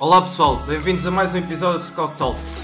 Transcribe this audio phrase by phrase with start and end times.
[0.00, 2.56] Olá pessoal, bem-vindos a mais um episódio de Scout Talks.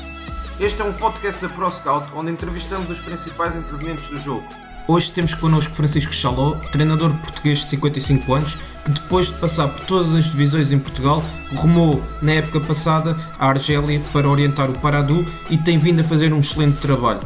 [0.58, 4.42] Este é um podcast da ProScout onde entrevistamos os principais intervenientes do jogo.
[4.88, 9.84] Hoje temos connosco Francisco Chaló, treinador português de 55 anos, que depois de passar por
[9.84, 11.22] todas as divisões em Portugal,
[11.56, 16.32] rumou na época passada à Argélia para orientar o Paradu e tem vindo a fazer
[16.32, 17.20] um excelente trabalho.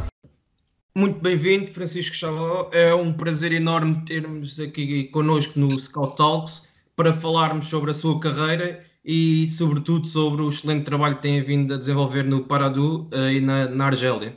[0.93, 2.69] Muito bem-vindo, Francisco Chaló.
[2.73, 6.63] É um prazer enorme termos aqui connosco no Scout Talks
[6.97, 11.73] para falarmos sobre a sua carreira e, sobretudo, sobre o excelente trabalho que tem vindo
[11.73, 14.35] a desenvolver no Paradu uh, e na, na Argélia.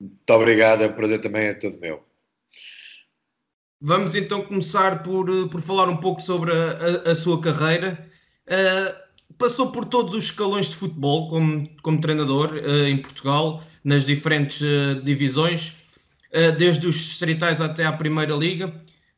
[0.00, 2.02] Muito obrigado, é um prazer também, é todo meu.
[3.82, 8.06] Vamos então começar por, eh, por falar um pouco sobre a, a, a sua carreira.
[8.46, 14.04] Uh, passou por todos os escalões de futebol como, como treinador uh, em Portugal, nas
[14.04, 15.72] diferentes uh, divisões,
[16.58, 18.72] desde os distritais até à Primeira Liga.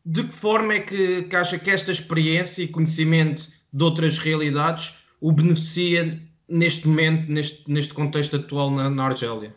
[0.05, 4.99] De que forma é que, que acha que esta experiência e conhecimento de outras realidades
[5.21, 9.55] o beneficia neste momento, neste, neste contexto atual na, na Argélia?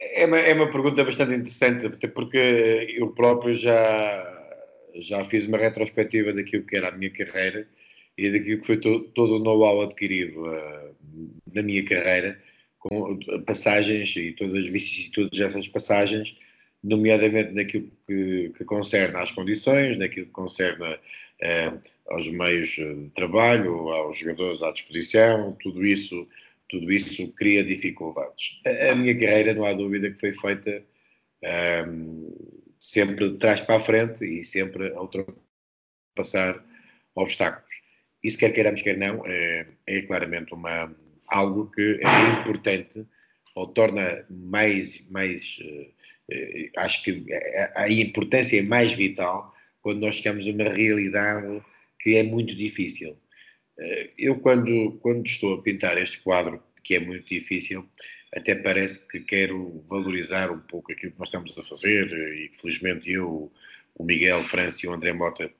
[0.00, 4.52] É uma, é uma pergunta bastante interessante, porque eu próprio já,
[4.96, 7.66] já fiz uma retrospectiva daquilo que era a minha carreira
[8.18, 10.94] e daquilo que foi to, todo o know-how adquirido uh,
[11.52, 12.40] na minha carreira,
[12.78, 16.36] com passagens e todas as vicissitudes dessas passagens
[16.84, 20.98] nomeadamente naquilo que, que, concerne às condições, naquilo que concerne
[21.40, 21.72] eh,
[22.08, 26.28] aos meios de trabalho, aos jogadores à disposição, tudo isso,
[26.68, 28.60] tudo isso cria dificuldades.
[28.66, 30.84] A, a minha carreira, não há dúvida que foi feita
[31.42, 31.86] eh,
[32.78, 36.62] sempre de trás para a frente e sempre a ultrapassar
[37.14, 37.82] obstáculos.
[38.22, 40.94] Isso, quer queiramos, quer não, é, é claramente uma,
[41.28, 43.06] algo que é importante
[43.54, 45.88] ou torna mais, mais eh,
[46.76, 47.24] acho que
[47.76, 51.62] a importância é mais vital quando nós chegamos a uma realidade
[52.00, 53.16] que é muito difícil.
[53.78, 57.88] Eh, eu, quando, quando estou a pintar este quadro, que é muito difícil,
[58.34, 63.10] até parece que quero valorizar um pouco aquilo que nós estamos a fazer, e felizmente
[63.10, 63.52] eu,
[63.94, 65.50] o Miguel França e o André Mota,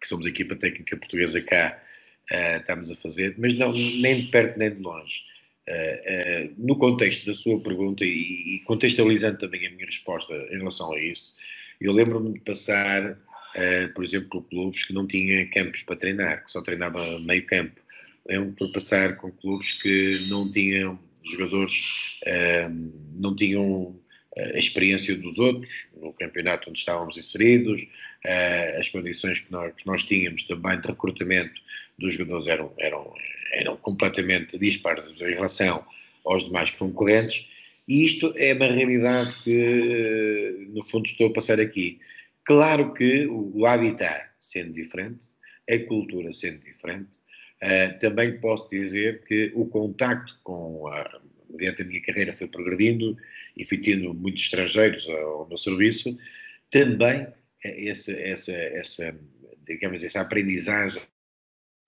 [0.00, 1.80] que somos a equipa técnica portuguesa cá,
[2.58, 5.24] estamos a fazer, mas não, nem de perto nem de longe.
[5.68, 10.92] Uh, uh, no contexto da sua pergunta e, contextualizando também a minha resposta em relação
[10.92, 11.36] a isso,
[11.80, 16.44] eu lembro-me de passar, uh, por exemplo, por clubes que não tinham campos para treinar,
[16.44, 17.80] que só treinava meio campo.
[18.28, 22.20] Lembro-me de passar com clubes que não tinham jogadores,
[23.14, 23.96] não tinham
[24.36, 27.84] a experiência dos outros, no campeonato onde estávamos inseridos,
[28.78, 31.60] as condições que nós, que nós tínhamos também de recrutamento
[31.98, 33.12] dos jogadores eram, eram
[33.52, 35.84] eram completamente dispares em relação
[36.24, 37.46] aos demais concorrentes,
[37.86, 41.98] e isto é uma realidade que, no fundo, estou a passar aqui.
[42.44, 45.26] Claro que o habitat sendo diferente,
[45.70, 47.18] a cultura sendo diferente,
[47.62, 53.16] uh, também posso dizer que o contacto com a, mediante a minha carreira foi progredindo
[53.56, 56.18] e fui tendo muitos estrangeiros ao meu serviço,
[56.70, 57.26] também
[57.62, 59.16] essa, essa, essa
[59.66, 61.02] digamos, essa aprendizagem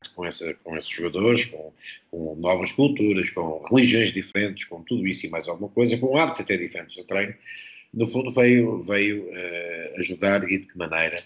[0.08, 1.72] com, essa, com esses jogadores, com,
[2.10, 6.40] com, novas culturas, com religiões diferentes, com tudo isso e mais alguma coisa, com hábitos
[6.40, 7.34] até diferentes de treino,
[7.92, 11.16] no fundo veio, veio uh, ajudar e de que maneira?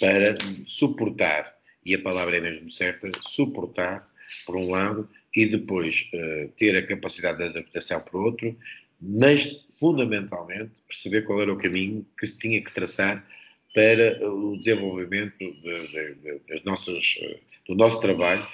[0.00, 4.08] Para suportar, e a palavra é mesmo certa, suportar,
[4.44, 8.56] por um lado, e depois uh, ter a capacidade de adaptação por outro,
[9.00, 13.24] mas fundamentalmente perceber qual era o caminho que se tinha que traçar
[13.74, 17.18] para o desenvolvimento de, de, das nossas,
[17.66, 18.46] do nosso trabalho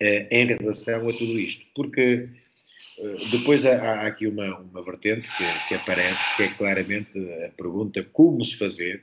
[0.00, 1.64] eh, em relação a tudo isto.
[1.74, 2.26] Porque
[2.98, 7.50] eh, depois há, há aqui uma, uma vertente que, que, aparece, que é claramente a
[7.50, 9.02] pergunta como se fazer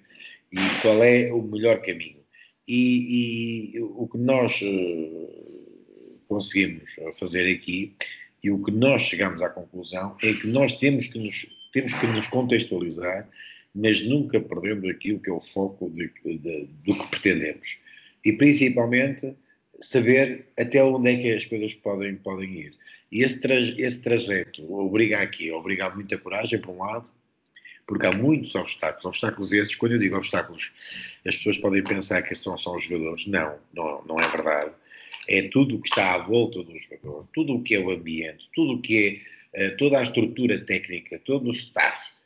[0.52, 2.20] e qual é o melhor caminho.
[2.68, 5.40] E, e o que nós eh,
[6.28, 7.96] conseguimos fazer aqui
[8.44, 12.08] e o que nós chegamos à conclusão é que nós temos que nos, temos que
[12.08, 13.28] nos contextualizar
[13.74, 17.82] mas nunca perdendo aquilo que é o foco de, de, do que pretendemos.
[18.26, 19.34] E principalmente
[19.82, 22.72] saber até onde é que as coisas podem, podem ir.
[23.12, 23.40] E esse,
[23.78, 27.10] esse trajeto obriga aqui, obriga muita coragem, por um lado,
[27.88, 29.06] porque há muitos obstáculos.
[29.06, 30.74] Obstáculos esses, quando eu digo obstáculos,
[31.26, 33.26] as pessoas podem pensar que são só os jogadores.
[33.28, 34.72] Não, não, não é verdade.
[35.28, 38.50] É tudo o que está à volta do jogador, tudo o que é o ambiente,
[38.54, 39.22] tudo o que
[39.54, 42.19] é uh, toda a estrutura técnica, todo o staff eh,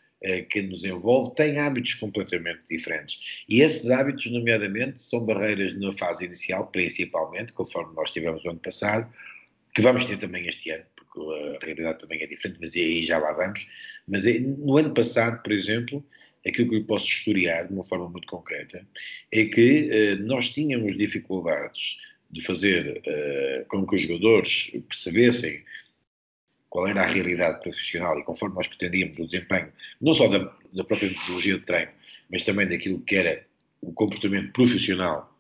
[0.50, 3.44] que nos envolve tem hábitos completamente diferentes.
[3.50, 8.60] E esses hábitos, nomeadamente, são barreiras na fase inicial, principalmente, conforme nós tivemos o ano
[8.60, 9.12] passado,
[9.76, 13.18] que vamos ter também este ano, porque a realidade também é diferente, mas aí já
[13.18, 13.68] lá vamos.
[14.08, 16.06] Mas eh, no ano passado, por exemplo,
[16.48, 18.86] aquilo que eu posso historiar de uma forma muito concreta
[19.32, 21.98] é que eh, nós tínhamos dificuldades
[22.32, 23.04] de fazer
[23.68, 25.64] com que os jogadores percebessem
[26.74, 29.72] qual era a realidade profissional e conforme nós pretendíamos o desempenho,
[30.02, 30.40] não só da,
[30.74, 31.92] da própria metodologia de treino,
[32.32, 33.46] mas também daquilo que era
[33.80, 35.32] o comportamento profissional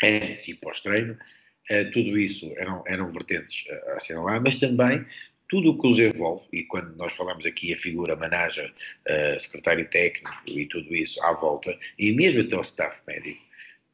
[0.00, 5.04] antes e pós-treino, uh, tudo isso eram, eram vertentes a assinalar, mas também
[5.48, 8.72] tudo o que os envolve, e quando nós falamos aqui a figura manager,
[9.08, 13.42] uh, secretário técnico e tudo isso à volta, e mesmo até o staff médico,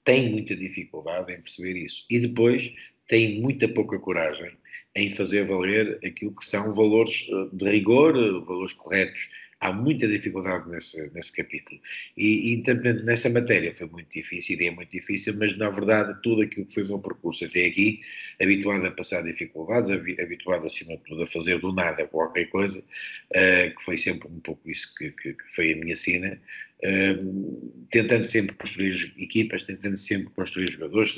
[0.05, 2.05] tem muita dificuldade em perceber isso.
[2.11, 2.75] E depois
[3.06, 4.50] tem muita pouca coragem
[4.94, 8.12] em fazer valer aquilo que são valores eh, de rigor,
[8.44, 9.28] valores corretos
[9.60, 11.80] há muita dificuldade nesse, nesse capítulo.
[12.16, 12.62] E, e
[13.04, 16.74] nessa matéria foi muito difícil, e é muito difícil, mas na verdade tudo aquilo que
[16.74, 18.00] foi o meu percurso até aqui,
[18.40, 23.76] habituado a passar dificuldades, habituado acima de tudo a fazer do nada qualquer coisa, uh,
[23.76, 26.40] que foi sempre um pouco isso que, que, que foi a minha sina,
[26.84, 31.14] uh, tentando sempre construir equipas, tentando sempre construir jogadores,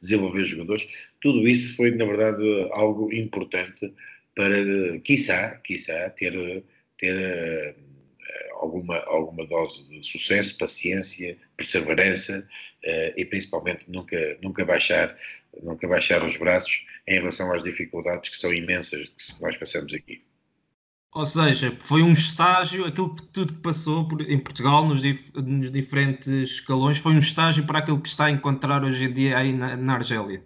[0.00, 0.86] desenvolver jogadores,
[1.20, 2.42] tudo isso foi na verdade
[2.72, 3.92] algo importante
[4.34, 6.62] para, quiçá, quiçá, ter
[7.00, 12.46] ter uh, alguma, alguma dose de sucesso, paciência, perseverança
[12.84, 15.16] uh, e principalmente nunca, nunca, baixar,
[15.62, 20.22] nunca baixar os braços em relação às dificuldades que são imensas que nós passamos aqui.
[21.12, 25.32] Ou seja, foi um estágio, aquilo que tudo que passou por, em Portugal, nos, dif,
[25.34, 29.36] nos, diferentes escalões, foi um estágio para aquilo que está a encontrar hoje em dia
[29.36, 30.44] aí na, na Argélia.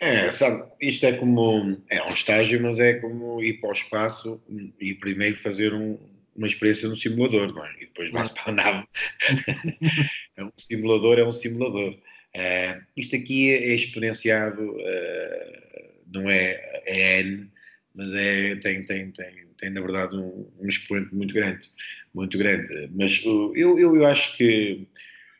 [0.00, 4.42] É, sabe, isto é como, é um estágio, mas é como ir para o espaço
[4.80, 5.98] e primeiro fazer um,
[6.34, 7.72] uma experiência no simulador, não é?
[7.76, 8.86] E depois vai-se para a nave.
[10.36, 11.92] é um simulador, é um simulador.
[12.34, 17.50] Uh, isto aqui é, é exponenciado, uh, não é, é N,
[17.94, 21.68] mas é, tem, tem, tem, tem na verdade um, um expoente muito grande,
[22.14, 22.90] muito grande.
[22.94, 24.88] Mas uh, eu, eu, eu acho que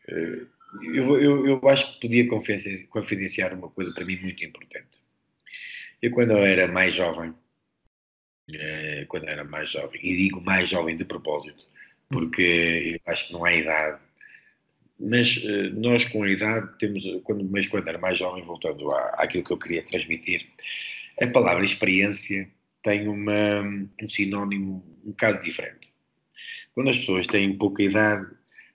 [0.09, 0.47] uh,
[0.81, 2.27] eu, eu, eu acho que podia
[2.89, 4.99] confidenciar uma coisa para mim muito importante.
[6.01, 7.33] Eu, quando eu era mais jovem,
[8.53, 11.65] eh, quando era mais jovem, e digo mais jovem de propósito,
[12.09, 14.01] porque eu acho que não há idade,
[14.99, 19.15] mas eh, nós com a idade temos, quando, mas quando era mais jovem, voltando à,
[19.17, 20.47] àquilo que eu queria transmitir,
[21.21, 22.49] a palavra experiência
[22.81, 23.61] tem uma,
[24.01, 25.93] um sinónimo um bocado diferente.
[26.73, 28.29] Quando as pessoas têm pouca idade,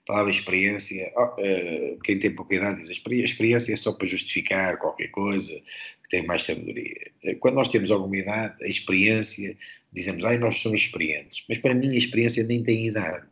[0.09, 5.09] palavra experiência, uh, quem tem pouca idade diz a experiência é só para justificar qualquer
[5.09, 7.11] coisa, que tem mais sabedoria.
[7.23, 9.55] Eh, quando nós temos alguma idade, a experiência,
[9.93, 11.43] dizemos, ai, nós somos experientes.
[11.47, 13.27] Mas para mim a experiência nem tem idade.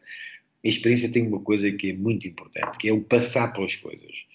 [0.64, 4.28] A experiência tem uma coisa que é muito importante, que é o passar pelas coisas.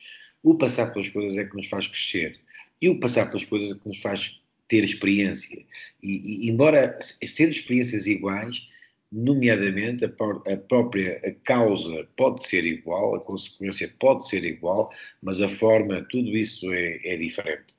[0.43, 2.41] O passar pelas coisas é que nos faz crescer.
[2.81, 5.65] E o passar pelas coisas é que nos faz ter experiência.
[6.03, 8.67] E, e embora sendo experiências iguais,
[9.13, 14.91] nomeadamente a, a, própria a causa pode ser igual, a consequência pode ser igual,
[15.23, 17.75] mas a forma, tudo isso é, é diferente.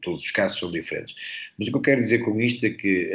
[0.00, 1.52] Todos os casos são diferentes.
[1.58, 3.10] Mas o que eu quero dizer com isto é que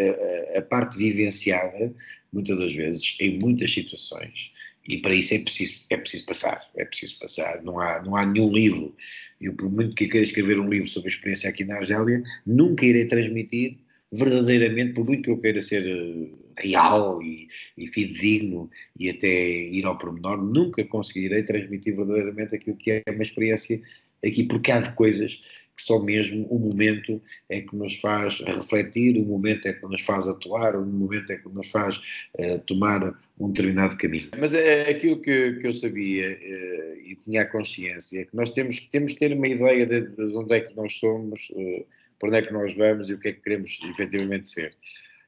[0.54, 1.92] a, a, parte vivenciada,
[2.32, 4.52] muitas das vezes, em muitas situações,
[4.88, 8.28] e para isso é preciso, é preciso passar, é preciso passar, não há, não há
[8.28, 8.96] nenhum livro,
[9.42, 12.86] eu por muito que queira escrever um livro sobre a experiência aqui na Argélia, nunca
[12.86, 13.80] irei transmitir
[14.12, 17.48] verdadeiramente, por muito que eu queira ser eh, real e,
[17.78, 18.70] e fidedigno
[19.00, 23.82] e até ir ao pormenor, nunca conseguirei transmitir verdadeiramente aquilo que é uma experiência
[24.26, 25.40] aqui, porque há de coisas
[25.76, 30.02] que só mesmo o momento é que nos faz refletir, o momento é que nos
[30.02, 31.98] faz atuar, o momento é que nos faz
[32.40, 34.30] uh, tomar um determinado caminho.
[34.40, 38.52] Mas é aquilo que, que eu sabia uh, e tinha a consciência, é que nós
[38.52, 41.86] temos, temos que ter uma ideia de, de onde é que nós somos, uh,
[42.18, 44.74] para onde é que nós vamos e o que é que queremos efetivamente ser.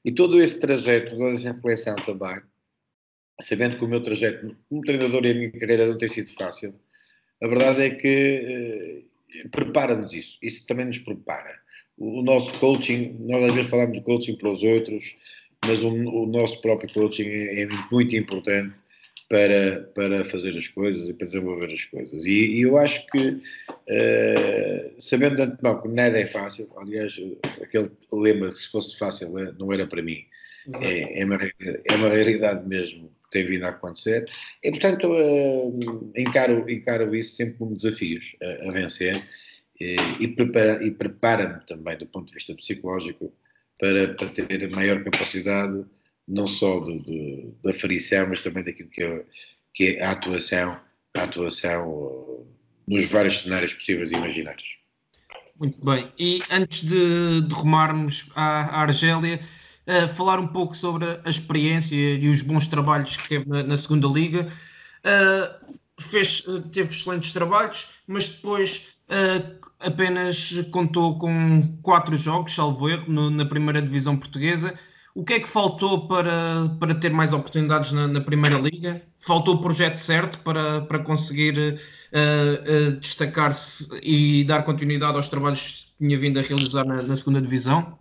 [0.07, 2.41] E todo esse trajeto, toda essa reflexão também,
[3.41, 6.73] sabendo que o meu trajeto como treinador e a minha carreira não tem sido fácil,
[7.43, 9.03] a verdade é que
[9.35, 11.59] eh, prepara-nos isso, isso também nos prepara.
[11.97, 15.17] O, o, nosso coaching, nós às vezes falamos de coaching para os outros,
[15.65, 18.79] mas o, o nosso próprio coaching é, é muito importante
[19.29, 22.25] para, para fazer as coisas e para desenvolver as coisas.
[22.25, 27.13] E, e eu acho que, uh, sabendo de antemão que nada é fácil, aliás,
[27.61, 30.23] aquele lema se fosse fácil eh, não era para mim,
[30.81, 34.25] é, é, uma, é uma realidade mesmo que tem vindo a acontecer,
[34.63, 39.21] e portanto uh, encaro, encaro isso sempre como desafios a, a vencer
[39.79, 43.33] e, e prepara-me prepara também do ponto de vista psicológico
[43.79, 45.85] para, para ter maior capacidade
[46.27, 46.79] não só
[47.63, 49.25] da aferição, mas também daquilo que é,
[49.73, 50.79] que é a atuação,
[51.15, 52.47] a atuação uh,
[52.87, 54.77] nos vários cenários possíveis e imaginários.
[55.59, 56.11] Muito bem.
[56.19, 59.39] E antes de, de rumarmos à, à Argélia,
[59.87, 63.77] uh, falar um pouco sobre a experiência e os bons trabalhos que teve na, na
[63.77, 64.47] segunda liga.
[65.03, 73.11] Uh, fez, teve excelentes trabalhos, mas depois uh, apenas contou com quatro jogos, salvo erro,
[73.11, 74.77] no, na primeira divisão portuguesa.
[75.17, 79.01] O que é que faltou para, para ter mais oportunidades na, na Primeira Liga?
[79.17, 85.85] Faltou o projeto certo para, para conseguir uh, uh, destacar-se e dar continuidade aos trabalhos
[85.97, 87.97] que tinha vindo a realizar na, na segunda divisão?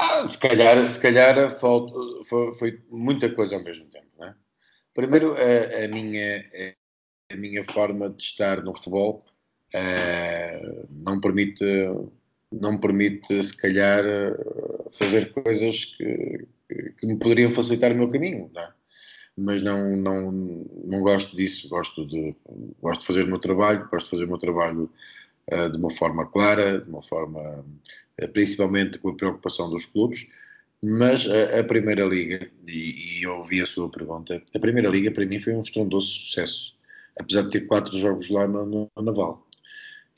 [0.00, 4.08] Ah, se calhar, se calhar faltou, foi, foi, muita coisa ao mesmo tempo.
[4.20, 4.34] É?
[4.92, 6.44] Primeiro, a, a, minha,
[7.30, 9.24] a minha forma de estar no futebol
[9.72, 11.64] uh, não permite
[12.50, 14.04] não permite se calhar
[14.92, 16.46] fazer coisas que,
[16.98, 18.72] que me poderiam facilitar o meu caminho não é?
[19.36, 20.32] mas não, não,
[20.84, 22.34] não gosto disso gosto de,
[22.80, 24.90] gosto de fazer o meu trabalho gosto de fazer o meu trabalho
[25.52, 27.64] uh, de uma forma clara de uma forma
[28.22, 30.26] uh, principalmente com a preocupação dos clubes
[30.82, 35.10] mas a, a Primeira Liga, e, e, eu ouvi a sua pergunta, a Primeira Liga
[35.10, 36.74] para mim foi um estrondoso sucesso,
[37.18, 39.46] apesar de ter quatro jogos lá no, no Naval.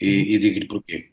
[0.00, 0.24] E, uhum.
[0.28, 1.09] e digo-lhe porquê.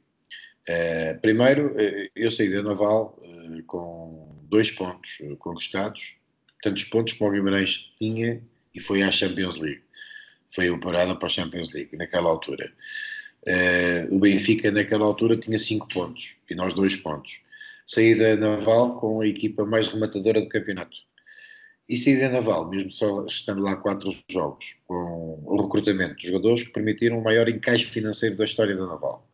[0.67, 6.15] Uh, primeiro, uh, eu saí da Naval uh, com dois pontos conquistados,
[6.61, 8.41] tantos pontos como o Guimarães tinha
[8.75, 9.81] e foi à Champions League.
[10.53, 12.71] Foi operada para a Champions League naquela altura.
[14.11, 17.41] o Benfica, naquela altura, tinha cinco pontos e nós dois pontos.
[17.85, 20.97] Saí da Naval com a equipa mais rematadora do campeonato.
[21.87, 26.63] E saí da Naval, mesmo só estando lá quatro jogos, com o recrutamento de jogadores
[26.63, 29.27] que permitiram o maior encaixe financeiro da história da Naval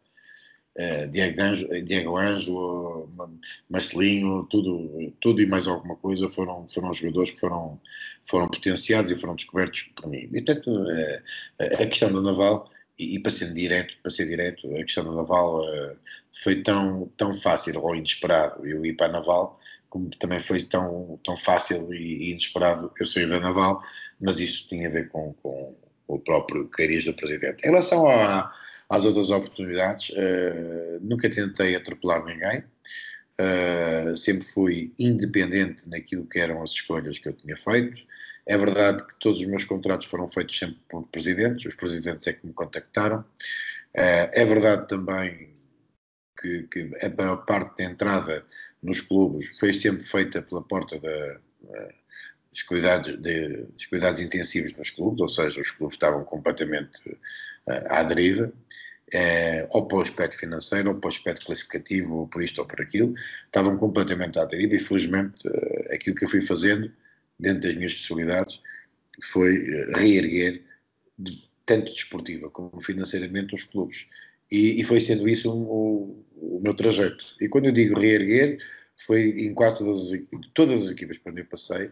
[1.12, 3.10] Diego, Ângelo, Diego Ângelo,
[3.70, 7.80] Marcelinho, tudo, tudo e mais alguma coisa foram, foram jogadores que foram,
[8.26, 10.30] foram potenciados e foram descobertos por mim.
[10.32, 14.68] E, portanto, uh, a questão do Naval, e, e, para ser direto, para ser direto,
[14.76, 15.64] a questão do Naval
[16.44, 21.20] foi tão, tão fácil ou inesperado eu ir para a Naval, como também foi tão,
[21.24, 23.82] tão fácil e, inesperado eu sair da Naval,
[24.20, 25.76] mas isso tinha a ver com, com
[26.08, 27.64] o próprio cariz do Presidente.
[27.64, 28.52] Em relação a
[28.94, 30.10] às outras oportunidades.
[30.10, 32.64] Uh, nunca tentei atropelar ninguém,
[33.40, 38.04] uh, sempre fui independente naquilo que eram as escolhas que eu tinha feito.
[38.46, 42.34] É verdade que todos os meus contratos foram feitos sempre por presidentes, os presidentes é
[42.34, 43.22] que me contactaram.
[43.96, 45.52] Uh, é verdade também
[46.40, 48.46] que, que, a maior parte da entrada
[48.82, 51.40] nos clubes foi sempre feita pela porta da,
[52.52, 57.00] dos cuidados, de, dos cuidados intensivos nos clubes, ou seja, os clubes estavam completamente
[57.68, 58.52] à deriva,
[59.14, 62.68] uh, ou para o aspecto financeiro, ou para o aspecto classificativo, ou por isto ou
[62.68, 63.14] por aquilo,
[63.46, 66.92] estavam completamente à deriva e, felizmente, uh, aquilo que eu fui fazendo,
[67.40, 68.62] dentro das minhas possibilidades,
[69.24, 69.66] foi
[69.96, 70.62] reerguer,
[71.66, 74.08] tanto desportiva como financeiramente, os clubes.
[74.52, 77.26] E, e foi sendo isso um, o meu trajeto.
[77.40, 78.58] E quando eu digo reerguer,
[79.06, 80.20] foi em quase todas as,
[80.54, 81.92] todas as equipas para onde eu passei,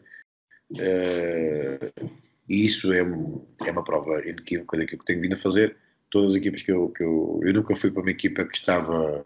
[0.72, 2.10] Uh,
[2.51, 5.77] e isso é, é uma prova inequívoca daquilo que tenho vindo a fazer.
[6.10, 7.39] Todas as equipas que eu, que eu.
[7.43, 9.24] Eu nunca fui para uma equipa que estava,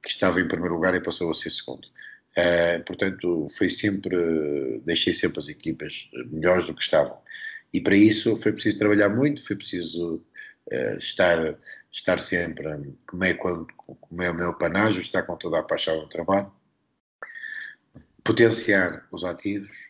[0.00, 1.88] que estava em primeiro lugar e passou a ser segundo.
[2.38, 4.80] Uh, portanto, foi sempre.
[4.84, 7.18] Deixei sempre as equipas melhores do que estavam.
[7.72, 10.24] E para isso foi preciso trabalhar muito, foi preciso
[10.72, 11.58] uh, estar,
[11.90, 16.08] estar sempre, como é, como é o meu panágio, estar com toda a paixão no
[16.08, 16.52] trabalho,
[18.22, 19.89] potenciar os ativos,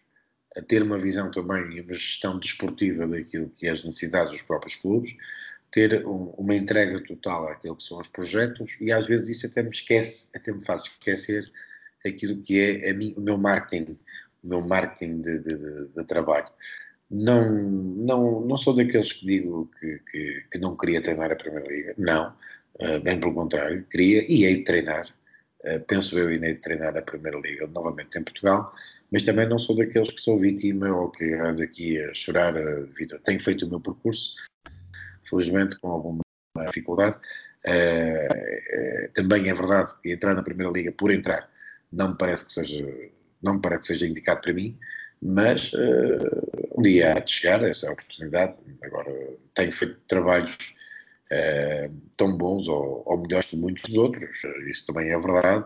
[0.56, 4.42] a ter uma visão também e uma gestão desportiva daquilo que é as necessidades dos
[4.42, 5.14] próprios clubes,
[5.70, 9.62] ter um, uma entrega total àquilo que são os projetos e às vezes isso até
[9.62, 11.50] me esquece, até me faz esquecer
[12.04, 13.96] aquilo que é mim, o meu marketing,
[14.42, 16.48] o meu marketing de, de, de, de, trabalho.
[17.10, 21.68] Não, não, não sou daqueles que digo que, que, que não queria treinar a Primeira
[21.68, 22.34] Liga, não,
[22.80, 25.06] uh, bem pelo contrário, queria e hei de treinar,
[25.86, 28.72] penso eu de treinar a Primeira Liga novamente em Portugal,
[29.12, 32.80] mas também não sou daqueles que sou vítima ou que ando aqui a chorar a
[32.96, 33.18] vida.
[33.24, 34.34] Tenho feito o meu percurso,
[35.28, 36.22] felizmente com alguma
[36.66, 37.16] dificuldade.
[37.66, 41.50] Uh, também é verdade que entrar na Primeira Liga por entrar
[41.92, 42.86] não me parece que seja,
[43.42, 44.78] não me parece que seja indicado para mim,
[45.20, 45.72] mas
[46.76, 48.54] um dia há de chegar essa oportunidade.
[48.82, 49.12] Agora
[49.54, 50.56] tenho feito trabalhos
[52.16, 55.64] tão bons ou, ou melhores que muitos outros, isso também é verdade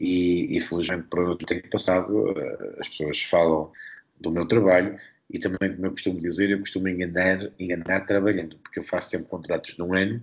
[0.00, 3.70] e, e felizmente onde eu tenho passado eh, as pessoas falam
[4.18, 4.96] do meu trabalho
[5.28, 9.28] e também, como eu costumo dizer, eu costumo enganar, enganar trabalhando, porque eu faço sempre
[9.28, 10.22] contratos de um ano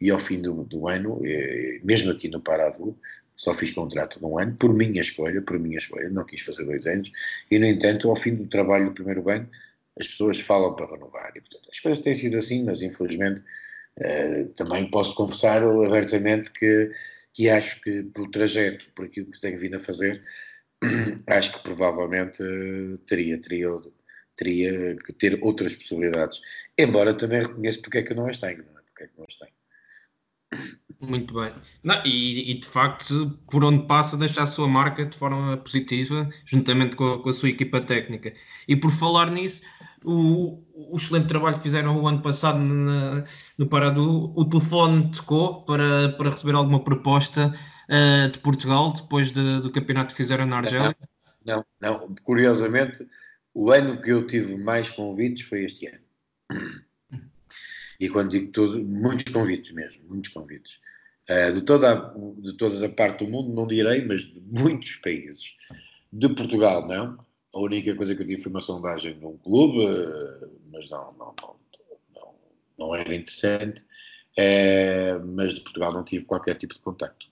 [0.00, 2.96] e ao fim do, do ano, eh, mesmo aqui no Paradu,
[3.34, 6.64] só fiz contrato de um ano, por minha escolha, por minha escolha, não quis fazer
[6.64, 7.10] dois anos,
[7.50, 9.48] e no entanto, ao fim do trabalho do primeiro ano,
[9.98, 11.32] as pessoas falam para renovar.
[11.36, 13.42] E, portanto, as coisas têm sido assim, mas infelizmente
[14.00, 16.90] eh, também posso confessar abertamente que
[17.34, 20.22] que acho que pelo trajeto, por aquilo que tenho vindo a fazer,
[21.26, 22.38] acho que provavelmente
[23.06, 23.68] teria, teria,
[24.36, 26.40] teria que ter outras possibilidades.
[26.78, 28.82] Embora também reconheça porque é que eu não as tenho, não é?
[28.82, 29.52] Porque é que não as tenho.
[31.00, 31.52] Muito bem.
[31.82, 36.28] Não, e, e, de facto, por onde passa, deixa a sua marca de forma positiva,
[36.44, 38.32] juntamente com a, com a sua equipa técnica.
[38.66, 39.62] E por falar nisso,
[40.04, 43.24] o, o, excelente trabalho que fizeram o ano passado na,
[43.58, 47.54] no Paradu, o telefone tocou para, para receber alguma proposta
[47.88, 50.96] uh, de Portugal depois de, do campeonato que fizeram na Argélia?
[51.44, 52.14] Não, não, não.
[52.22, 53.06] Curiosamente,
[53.52, 56.04] o ano que eu tive mais convites foi este ano.
[58.04, 60.78] E quando digo tudo, muitos convites mesmo, muitos convites.
[61.26, 64.96] Uh, de, toda a, de toda a parte do mundo, não direi, mas de muitos
[64.96, 65.54] países.
[66.12, 67.16] De Portugal, não.
[67.54, 71.34] A única coisa que eu tive foi uma sondagem num clube, uh, mas não, não,
[71.40, 71.56] não,
[72.14, 72.34] não,
[72.78, 73.80] não era interessante.
[74.36, 77.26] Uh, mas de Portugal não tive qualquer tipo de contacto.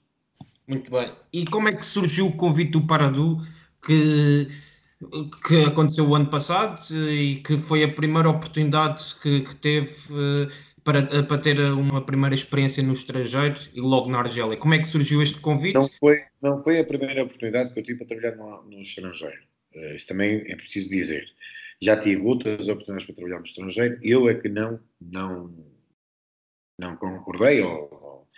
[0.66, 1.12] Muito bem.
[1.34, 3.42] E como é que surgiu o convite do Paradu
[3.84, 4.48] que,
[5.48, 10.48] que aconteceu o ano passado e que foi a primeira oportunidade que, que teve
[10.84, 14.56] para, para ter uma primeira experiência no estrangeiro e logo na Argélia.
[14.56, 15.74] Como é que surgiu este convite?
[15.74, 19.42] Não foi, não foi a primeira oportunidade que eu tive para trabalhar no, no estrangeiro.
[19.94, 21.24] Isto também é preciso dizer.
[21.80, 25.52] Já tive outras oportunidades para trabalhar no estrangeiro, eu é que não, não,
[26.78, 28.28] não concordei ou,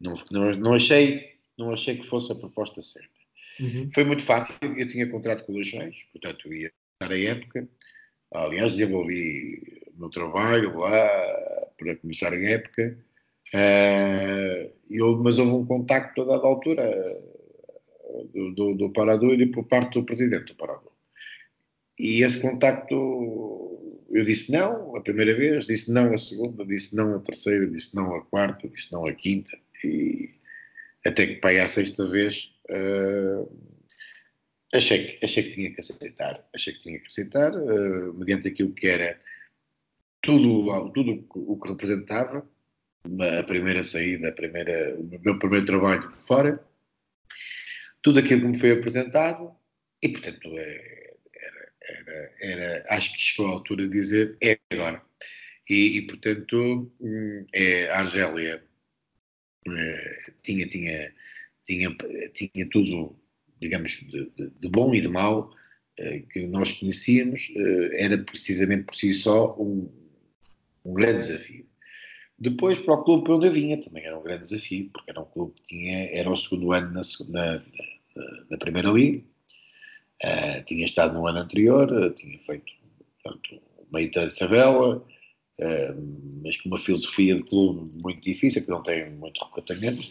[0.00, 3.13] não, não, não, achei, não achei que fosse a proposta certa.
[3.60, 3.90] Uhum.
[3.92, 7.68] Foi muito fácil, eu tinha contrato com o Leixões, portanto ia estar a época.
[8.32, 11.08] Aliás, desenvolvi o meu trabalho lá,
[11.78, 12.98] para começar a época.
[13.52, 17.04] Uh, eu, mas houve um contacto a dada altura
[18.32, 20.92] do, do, do Parador e por parte do presidente do Parador.
[21.98, 22.94] E esse contacto,
[24.10, 27.94] eu disse não a primeira vez, disse não a segunda, disse não a terceira, disse
[27.94, 29.56] não a quarta, disse não a quinta.
[29.84, 30.30] E
[31.06, 33.74] até que, pai, à sexta vez, uh,
[34.72, 36.48] achei, que, achei que tinha que aceitar.
[36.54, 37.52] Achei que tinha que aceitar,
[38.14, 39.18] mediante aquilo que era
[40.22, 42.48] tudo, tudo o que representava,
[43.38, 46.64] a primeira saída, a primeira, o meu primeiro trabalho fora,
[48.02, 49.54] tudo aquilo que me foi apresentado,
[50.02, 55.02] e portanto é, era, era, era, acho que chegou a altura de dizer é agora.
[55.68, 58.62] E, e portanto hum, é, a Argélia
[59.66, 61.14] é, tinha, tinha,
[61.64, 61.94] tinha,
[62.32, 63.16] tinha tudo,
[63.60, 65.52] digamos, de, de, de bom e de mau
[65.98, 69.88] é, que nós conhecíamos, é, era precisamente por si só um,
[70.84, 71.66] um grande desafio.
[72.38, 75.24] Depois, para o clube onde eu vinha, também era um grande desafio, porque era um
[75.24, 77.62] clube que tinha, era o segundo ano na, na,
[78.50, 79.22] na Primeira Liga,
[80.24, 82.72] uh, tinha estado no ano anterior, uh, tinha feito
[83.22, 88.82] portanto, meio da tabela, uh, mas com uma filosofia de clube muito difícil, que não
[88.82, 90.02] tem muito recrutamento,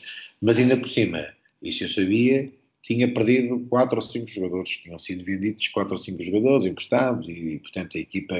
[0.41, 1.27] mas ainda por cima,
[1.63, 6.21] isso eu sabia, tinha perdido 4 ou 5 jogadores, tinham sido vendidos 4 ou 5
[6.21, 8.35] jogadores emprestados, e portanto a equipa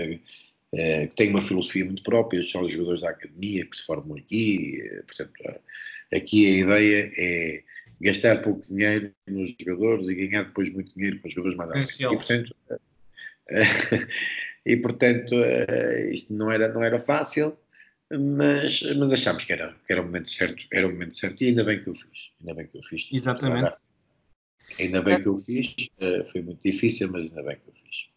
[0.74, 4.18] eh, que tem uma filosofia muito própria, são os jogadores da academia que se formam
[4.18, 7.64] aqui, eh, portanto, eh, aqui a ideia é
[8.02, 12.54] gastar pouco dinheiro nos jogadores e ganhar depois muito dinheiro com os jogadores mais altos.
[14.66, 15.36] E, portanto, e, portanto
[16.14, 17.58] isto não era, não era fácil,
[18.18, 21.48] mas, mas achámos que era, que era o momento certo, era o momento certo e
[21.48, 23.10] ainda bem que eu fiz, ainda bem que eu fiz.
[23.12, 23.78] Exatamente.
[24.80, 25.76] Ainda bem que eu fiz,
[26.32, 28.08] foi muito difícil, mas ainda bem que eu fiz.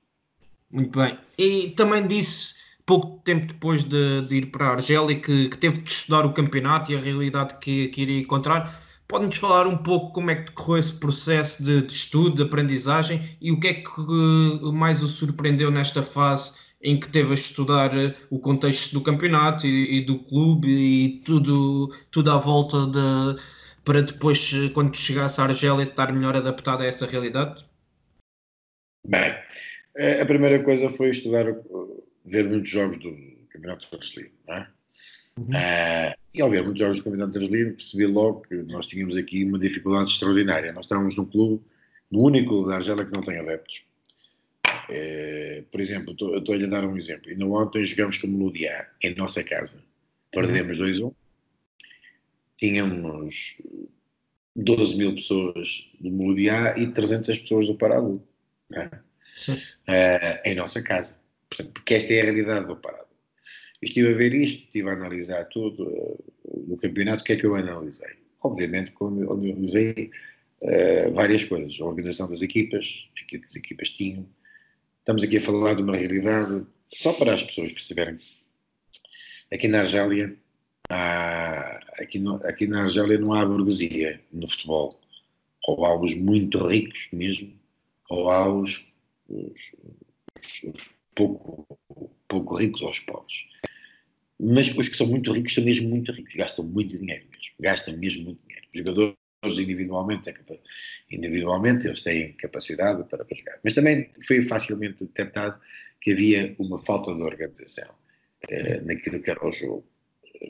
[0.71, 1.19] Muito bem.
[1.39, 2.55] E também disse,
[2.85, 6.33] pouco tempo depois de, de ir para a Argélia, que, que, teve de estudar o
[6.33, 8.83] campeonato e a realidade que, que iria encontrar.
[9.09, 13.37] Pode-nos falar um pouco como é que decorreu esse processo de, de, estudo, de aprendizagem
[13.41, 17.35] e o que é que uh, mais o surpreendeu nesta fase em que teve a
[17.35, 22.87] estudar uh, o contexto do campeonato e, e, do clube e tudo, tudo à volta
[22.87, 23.43] de,
[23.85, 27.65] para depois, uh, quando chegasse à Argélia, estar melhor adaptado a essa realidade?
[29.07, 29.35] Bem,
[29.97, 31.47] é, a primeira coisa foi estudar,
[32.25, 33.15] ver muitos jogos do
[33.51, 34.69] Campeonato Brasileiro, não é?
[35.39, 35.45] Uhum.
[35.45, 39.45] Uh, e ao ver muitos jogos do Campeonato Brasileiro, percebi logo que nós tínhamos aqui
[39.45, 40.73] uma dificuldade extraordinária.
[40.73, 41.65] Nós estávamos num clube,
[42.11, 43.87] no único da Argélia que não tem adeptos.
[44.89, 47.31] Uh, por exemplo, estou-lhe a dar um exemplo.
[47.31, 49.83] Ainda ontem jogamos com o Melodia em nossa casa.
[50.31, 51.03] Perdemos 2-1.
[51.03, 51.15] Uhum.
[52.57, 53.63] Tínhamos
[54.55, 58.23] 12 mil pessoas do Melodia e 300 pessoas do Paradu.
[58.73, 59.07] É?
[59.49, 61.21] uh, em nossa casa.
[61.49, 63.09] Portanto, porque esta é a realidade do Parado.
[63.83, 67.47] estive a ver isto, estive a analisar tudo uh, no campeonato, o que é que
[67.47, 68.15] eu analisei?
[68.43, 70.11] Obviamente, quando analisei
[70.63, 74.27] uh, várias coisas, a organização das equipas, aquilo que as equipas tinham.
[75.07, 78.19] Estamos aqui a falar de uma realidade, só para as pessoas perceberem.
[79.53, 80.37] Aqui na Argélia,
[80.91, 85.01] há, aqui, no, aqui na Argélia não há burguesia no futebol.
[85.69, 87.55] Ou há os muito ricos mesmo,
[88.11, 88.93] ou há os
[89.29, 89.77] os,
[90.65, 91.79] os pouco,
[92.27, 93.47] pouco ricos aos pobres.
[94.41, 97.97] mas os que são muito ricos são mesmo muito ricos, gastam muito dinheiro mesmo, gastam
[97.97, 98.67] mesmo muito dinheiro.
[98.75, 99.15] Jogadores
[99.55, 100.33] individualmente,
[101.11, 103.59] individualmente eles têm capacidade para, jogar.
[103.63, 105.59] Mas também foi facilmente detectado
[106.01, 107.95] que havia uma falta de organização
[108.51, 109.87] uh, naquilo que era o jogo.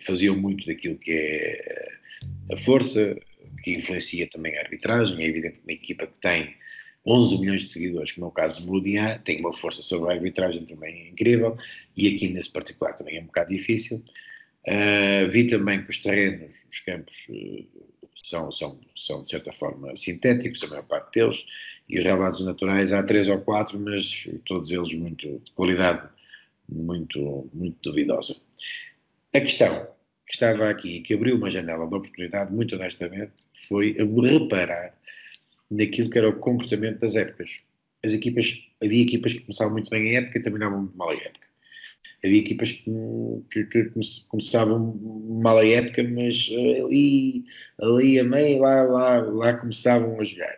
[0.04, 1.88] Faziam muito daquilo que é
[2.52, 3.16] a força,
[3.62, 5.22] que influencia também a arbitragem.
[5.22, 6.54] É evidente que uma equipa que tem
[7.06, 10.14] 11 milhões de seguidores, como é o caso do Melodia, tem uma força sobre a
[10.14, 11.56] arbitragem também incrível,
[11.96, 14.02] e aqui nesse particular também é um bocado difícil.
[14.66, 19.94] Uh, vi também que os terrenos, os campos, uh, são, são, são de certa forma
[19.94, 21.44] sintéticos, a maior parte deles,
[21.88, 26.09] e os relevados naturais há três ou quatro, mas todos eles muito de qualidade
[26.68, 28.37] muito, muito duvidosa.
[29.35, 29.87] A questão
[30.26, 33.33] que estava aqui, que abriu uma janela de oportunidade, muito honestamente,
[33.68, 34.92] foi reparar
[35.70, 37.62] naquilo que era o comportamento das épocas.
[38.05, 41.14] As equipas, havia equipas que começavam muito bem a época e terminavam muito mal a
[41.14, 41.48] época.
[42.24, 43.90] Havia equipas que, que, que
[44.28, 44.94] começavam
[45.42, 47.44] mal a época, mas eh, ali,
[47.80, 50.56] ali a meio, lá, lá, lá começavam a jogar.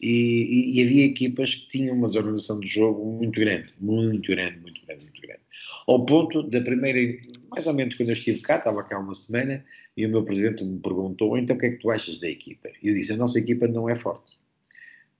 [0.00, 4.58] E, e, e havia equipas que tinham uma organização de jogo muito grande, muito grande,
[4.60, 5.40] muito grande, muito grande.
[5.86, 7.20] Ao ponto da primeira,
[7.50, 9.62] mais ou menos quando eu estive cá, estava cá uma semana,
[9.96, 12.70] e o meu presidente me perguntou: então o que é que tu achas da equipa?
[12.82, 14.38] E eu disse: a nossa equipa não é forte.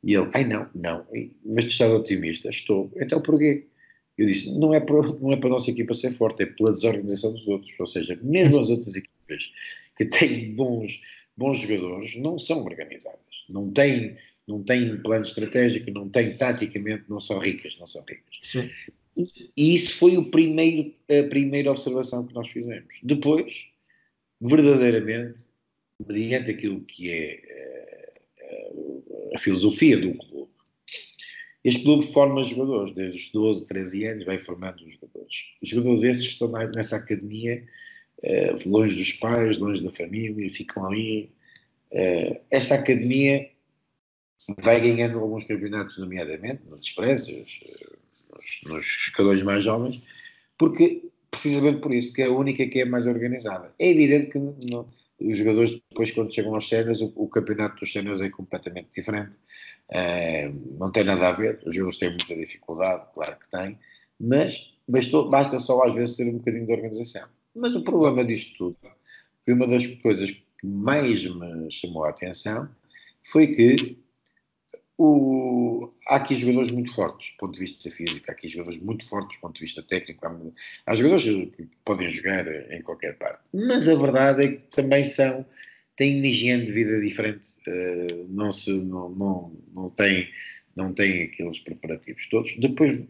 [0.02, 1.06] E ele: ai não, não,
[1.44, 2.48] mas tu estás otimista?
[2.48, 2.90] Estou.
[2.96, 3.66] Então porquê?
[4.16, 6.72] Eu disse: não é, para, não é para a nossa equipa ser forte, é pela
[6.72, 7.78] desorganização dos outros.
[7.78, 9.50] Ou seja, mesmo as outras equipas
[9.96, 11.00] que têm bons,
[11.36, 17.20] bons jogadores não são organizadas, não têm, não têm plano estratégico, não têm taticamente, não
[17.20, 18.38] são ricas, não são ricas.
[18.40, 18.70] Sim.
[19.56, 22.94] E isso foi o primeiro, a primeira observação que nós fizemos.
[23.02, 23.68] Depois,
[24.40, 25.38] verdadeiramente,
[26.04, 27.40] mediante aquilo que é
[29.32, 30.50] a, a filosofia do clube,
[31.64, 35.46] este clube forma jogadores, desde os 12, 13 anos, vai formando os jogadores.
[35.62, 37.64] Os jogadores esses estão nessa academia,
[38.22, 41.32] uh, longe dos pais, longe da família, ficam ali.
[41.90, 43.48] Uh, esta academia
[44.58, 47.60] vai ganhando alguns campeonatos, nomeadamente nas expressas,
[48.66, 50.02] nos jogadores mais jovens,
[50.58, 51.03] porque
[51.34, 53.72] precisamente por isso, porque é a única que é mais organizada.
[53.78, 54.86] É evidente que não,
[55.20, 59.38] os jogadores depois quando chegam aos séniores, o, o, campeonato dos séniores é completamente diferente,
[59.90, 63.78] é, não tem nada a ver, os jogadores têm muita dificuldade, claro que têm,
[64.20, 67.28] mas bastou, basta só às vezes ter um bocadinho de organização.
[67.54, 68.76] Mas o problema disto tudo,
[69.44, 72.68] que uma das coisas que mais me chamou a atenção,
[73.22, 74.03] foi que
[74.96, 79.08] o, há aqui jogadores muito fortes do ponto de vista físico, há aqui jogadores muito
[79.08, 80.26] fortes do ponto de vista técnico.
[80.26, 80.36] Há,
[80.86, 85.44] há jogadores que podem jogar em qualquer parte, mas a verdade é que também são,
[85.96, 90.28] têm uma higiene de vida diferente, uh, não, se, não, não, não, têm,
[90.76, 92.56] não têm aqueles preparativos todos.
[92.58, 93.06] Depois,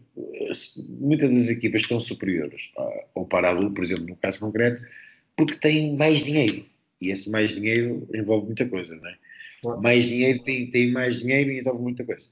[0.99, 2.71] muitas das equipas estão superiores
[3.15, 4.81] ao Paradu, por exemplo, no caso concreto,
[5.35, 6.65] porque têm mais dinheiro.
[7.01, 9.17] E esse mais dinheiro envolve muita coisa, não é?
[9.81, 12.27] Mais dinheiro tem, tem mais dinheiro e então muita coisa.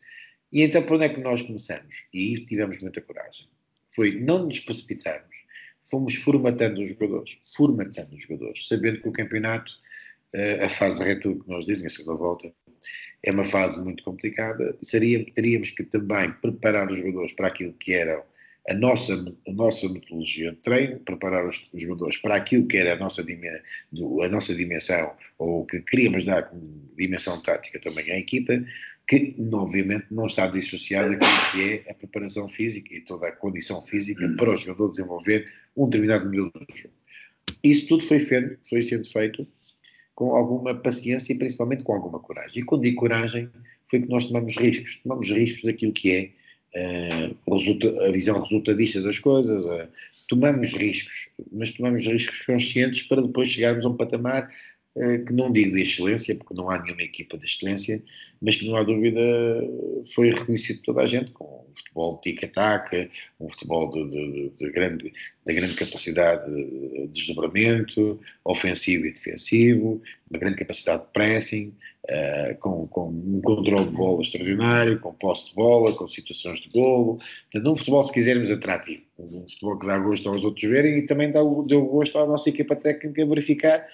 [0.52, 2.06] E então por onde é que nós começamos?
[2.14, 3.48] E tivemos muita coragem.
[3.96, 5.36] Foi não nos precipitarmos,
[5.82, 9.72] fomos formatando os jogadores, formatando os jogadores, sabendo que o campeonato,
[10.34, 12.52] eh, a fase de retorno que nós dizem, a segunda volta,
[13.24, 14.78] é uma fase muito complicada.
[14.82, 18.24] Seria, teríamos que também preparar os jogadores para aquilo que eram
[18.70, 19.14] a nossa,
[19.48, 23.22] a nossa metodologia de treino, preparar os, os jogadores para aquilo que era a nossa,
[23.22, 26.50] a nossa dimensão, ou que queríamos dar
[26.98, 28.54] dimensão tática também à equipa,
[29.08, 33.82] que obviamente não está dissociada daquilo que é a preparação física e toda a condição
[33.82, 36.94] física para o jogador desenvolver um determinado modelo de jogo.
[37.62, 39.46] Isso tudo foi, feito, foi sendo feito
[40.16, 42.62] com alguma paciência e principalmente com alguma coragem.
[42.62, 43.50] E quando digo coragem,
[43.88, 46.32] foi que nós tomamos riscos, tomamos riscos daquilo que é
[46.76, 49.88] a visão resultadista das coisas, uh,
[50.28, 54.50] tomamos riscos, mas tomamos riscos conscientes para depois chegarmos a um patamar
[54.94, 58.02] que não digo de excelência, porque não há nenhuma equipa de excelência,
[58.42, 59.20] mas que não há dúvida
[60.14, 64.50] foi reconhecido por toda a gente, com um futebol de tic-tac, um futebol de, de,
[64.50, 65.12] de, grande,
[65.46, 71.74] de grande capacidade de desdobramento, ofensivo e defensivo, uma grande capacidade de pressing,
[72.10, 76.70] uh, com, com, um controle de bola extraordinário, com posse de bola, com situações de
[76.70, 77.18] golo.
[77.52, 79.02] Portanto, um futebol, se quisermos, atrativo.
[79.18, 82.50] Um futebol que dá gosto aos outros verem e também dá, deu gosto à nossa
[82.50, 83.86] equipa técnica verificar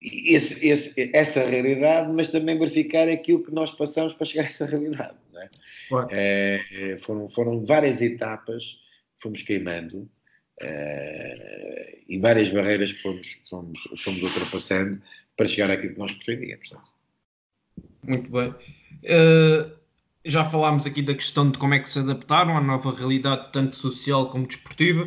[0.00, 4.66] esse, esse, essa realidade, mas também verificar aquilo que nós passamos para chegar a essa
[4.66, 5.16] realidade.
[5.36, 5.48] É?
[6.10, 8.64] É, foram, foram várias etapas
[9.16, 10.08] que fomos queimando
[10.60, 15.00] é, e várias barreiras que fomos, fomos, fomos ultrapassando
[15.36, 16.72] para chegar àquilo que nós pretendíamos.
[18.02, 18.50] Muito bem.
[18.50, 19.78] Uh,
[20.24, 23.76] já falámos aqui da questão de como é que se adaptaram à nova realidade, tanto
[23.76, 25.06] social como desportiva.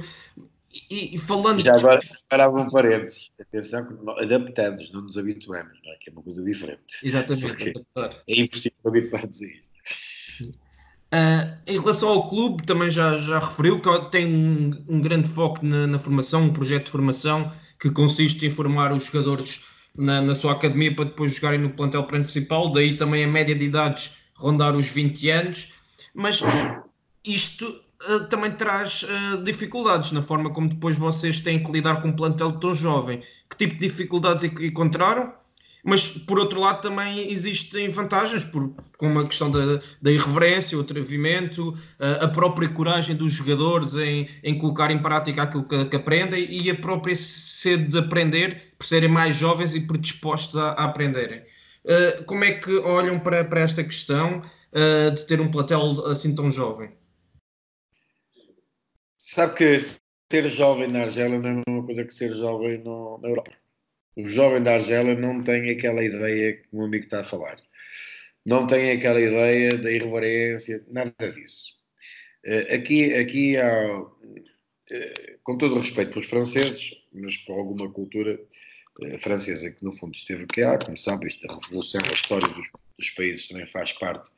[0.90, 1.60] E, e falando.
[1.64, 3.32] Já agora, parava um parênteses.
[3.40, 5.96] Atenção que adaptamos, não nos habituamos, não é?
[5.98, 7.00] que é uma coisa diferente.
[7.04, 7.74] Exatamente.
[8.28, 9.72] É impossível habituarmos a isto.
[11.14, 15.66] Uh, em relação ao clube, também já, já referiu que tem um, um grande foco
[15.66, 19.66] na, na, formação, um projeto de formação que consiste em formar os jogadores
[19.98, 23.66] na, na, sua academia para depois jogarem no plantel principal, daí também a média de
[23.66, 25.74] idades rondar os 20 anos,
[26.14, 26.42] mas
[27.26, 32.10] isto uh, também traz uh, dificuldades na forma como depois vocês têm que lidar com
[32.10, 33.22] um plantel tão jovem.
[33.50, 35.34] Que tipo de dificuldades encontraram?
[35.84, 40.82] Mas, por outro lado, também existem vantagens, por, como a questão da, da irreverência, o
[40.82, 45.96] atrevimento, a, a, própria coragem dos jogadores em, em colocar em prática aquilo que, que,
[45.96, 50.84] aprendem e a própria sede de aprender, por serem mais jovens e predispostos a, a
[50.86, 51.42] aprenderem.
[51.84, 56.36] Uh, como é que olham para, para esta questão uh, de ter um platel assim
[56.36, 56.92] tão jovem?
[59.34, 63.30] Sabe que ser jovem na Argélia não é uma coisa que ser jovem no, na
[63.30, 63.62] Europa
[64.16, 67.58] o jovem da Argélia não tem aquela ideia que o meu amigo está a falar.
[68.46, 71.76] Não tem aquela ideia da irreverência, nada disso.
[72.44, 74.04] Eh, aqui, aqui há,
[74.90, 78.40] eh, com todo o respeito pelos franceses, mas por alguma cultura
[79.04, 82.68] eh, francesa que no fundo esteve cá, como sabe, isto da revolução, a história dos,
[82.98, 84.32] dos países também faz parte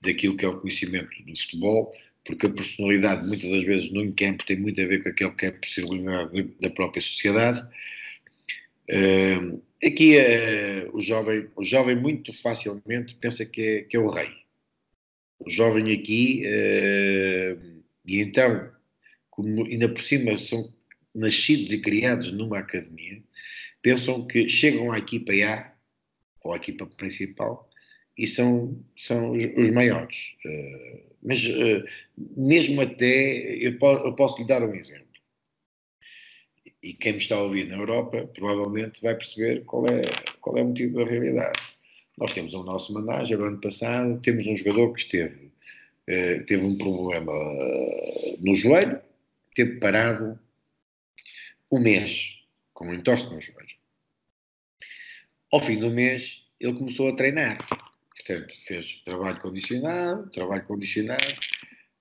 [0.00, 1.92] daquilo que é o conhecimento do futebol,
[2.24, 5.46] porque a personalidade muitas das vezes no campo tem muito a ver com aquilo que
[5.46, 7.66] é a possibilidade da própria sociedade
[8.90, 14.08] Uh, aqui uh, o, jovem, o jovem muito facilmente pensa que é, que é o
[14.08, 14.28] rei.
[15.38, 18.68] O jovem aqui, uh, e então,
[19.30, 20.74] como ainda por cima são
[21.14, 23.22] nascidos e criados numa academia,
[23.80, 25.72] pensam que chegam à equipa A,
[26.42, 27.69] ou à equipa principal,
[28.20, 30.34] e são, são os, os maiores.
[30.44, 31.42] Eh, mas
[32.36, 35.10] mesmo até, eu, posso, eu posso lhe dar um exemplo
[36.82, 40.02] e quem me está a ouvir na Europa provavelmente vai perceber qual é,
[40.40, 41.60] qual é o motivo da realidade.
[42.18, 45.50] Nós temos o nosso manager, ano passado, temos um jogador que esteve,
[46.06, 47.32] eh, teve um problema
[48.40, 49.00] no joelho,
[49.54, 50.38] teve parado
[51.72, 52.38] um mês,
[52.74, 53.76] com um entorse no joelho.
[55.52, 57.58] Ao fim do mês, ele começou a treinar.
[58.20, 61.34] Portanto, fez trabalho condicionado, trabalho condicionado,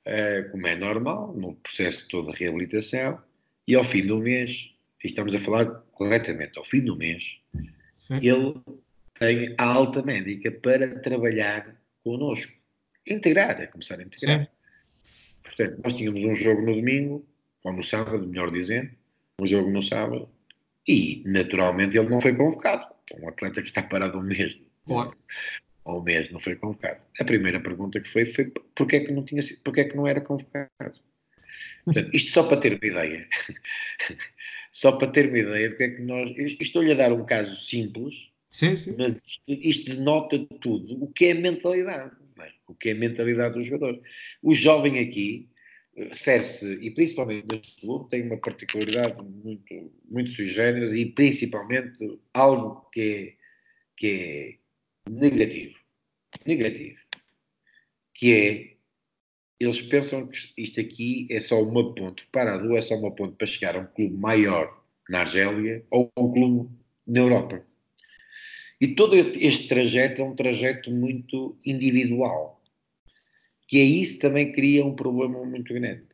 [0.05, 3.21] eh, como é normal, no processo de reabilitação,
[3.67, 4.71] e ao fim do mês,
[5.03, 7.23] estamos a falar corretamente, ao fim do mês,
[7.95, 8.17] Sim.
[8.17, 8.59] ele
[9.13, 12.51] tem a alta médica para trabalhar connosco.
[13.07, 14.41] Integrar, é começar a integrar.
[14.41, 14.47] Sim.
[15.43, 17.25] Portanto, nós tínhamos um jogo no domingo,
[17.63, 18.91] ou no sábado, melhor dizendo,
[19.39, 20.29] um jogo no sábado,
[20.87, 22.93] e naturalmente ele não foi convocado.
[23.19, 24.59] Um atleta que está parado um mês.
[24.85, 25.15] Claro.
[25.85, 26.99] Ou mês não foi convocado.
[27.19, 30.07] A primeira pergunta que foi foi porquê é que não, tinha, porquê é que não
[30.07, 30.99] era convocado?
[31.85, 33.27] Portanto, isto só para ter uma ideia.
[34.71, 36.31] só para ter uma ideia do que é que nós.
[36.59, 38.95] Estou-lhe a dar um caso simples, sim, sim.
[38.97, 39.15] mas
[39.47, 42.15] isto denota tudo o que é a mentalidade.
[42.39, 42.51] É?
[42.67, 43.99] O que é a mentalidade do jogador.
[44.41, 45.49] O jovem aqui
[45.97, 52.19] eh, serve-se, e principalmente neste clube, tem uma particularidade muito, muito sui generis e principalmente
[52.33, 53.33] algo que é,
[53.97, 54.58] que é
[55.09, 55.77] negativo.
[56.45, 56.99] Negativo.
[58.13, 58.69] Que é
[59.59, 63.45] eles pensam que isto aqui é só uma ponte, Parado é só uma ponte para
[63.45, 66.69] chegar a um clube maior na Argélia ou a um clube
[67.05, 67.65] na Europa.
[68.79, 72.63] E todo este trajeto é um trajeto muito individual,
[73.67, 76.05] que é isso também cria um problema muito grande.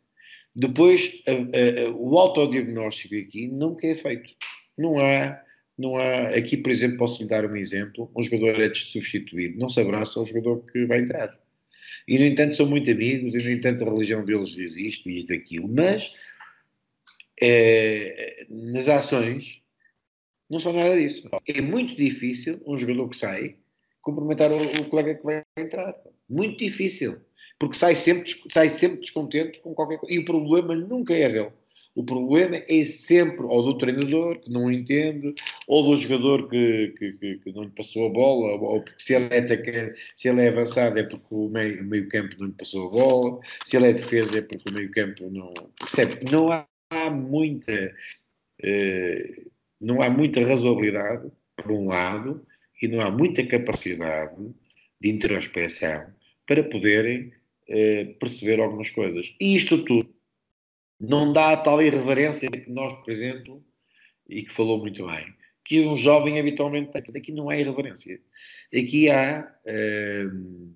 [0.56, 4.34] Depois, a, a, a, o autodiagnóstico aqui nunca é feito.
[4.76, 5.40] Não há,
[5.78, 6.30] não há.
[6.30, 9.80] Aqui, por exemplo, posso lhe dar um exemplo: um jogador é de substituir, não se
[9.82, 11.38] abraça ao jogador que vai entrar.
[12.08, 15.20] E, no entanto, são muito amigos, e, no entanto, a religião deles diz isto e
[15.20, 15.68] isto aquilo.
[15.68, 16.14] Mas,
[17.42, 19.62] é, nas ações,
[20.50, 21.28] não são nada disso.
[21.48, 23.56] É muito difícil um jogador que sai
[24.02, 25.96] cumprimentar o, o colega que vai entrar.
[26.30, 27.20] Muito difícil.
[27.58, 30.14] Porque sai sempre, sai sempre descontente com qualquer coisa.
[30.14, 31.52] E o problema nunca é dele.
[31.96, 35.34] O problema é sempre ou do treinador que não entende,
[35.66, 39.14] ou do jogador que, que, que, que não lhe passou a bola, ou porque se
[39.14, 42.48] ele é atacante, se ele é avançado é porque o meio, o meio campo não
[42.48, 45.50] lhe passou a bola, se ele é defesa é porque o meio campo não.
[45.80, 46.30] Percebe?
[46.30, 47.96] Não há, há muita.
[48.62, 49.44] Eh,
[49.80, 52.46] não há muita razoabilidade, por um lado,
[52.82, 54.36] e não há muita capacidade
[55.00, 56.08] de introspeção
[56.46, 57.32] para poderem
[57.70, 59.34] eh, perceber algumas coisas.
[59.40, 60.15] E isto tudo
[61.00, 63.64] não dá a tal irreverência que nós, por exemplo,
[64.28, 67.04] e que falou muito bem, que um jovem habitualmente tem.
[67.16, 68.20] Aqui não há irreverência.
[68.74, 70.76] Aqui há uh,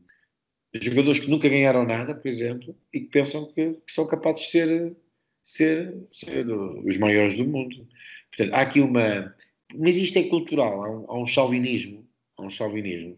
[0.81, 4.49] jogadores que nunca ganharam nada, por exemplo, e que pensam que, que são capazes de
[4.49, 4.95] ser
[5.43, 7.87] ser, ser os maiores do mundo.
[8.29, 9.35] Portanto, há aqui uma.
[9.75, 13.17] Mas isto é cultural, há um, há um chauvinismo, há um chauvinismo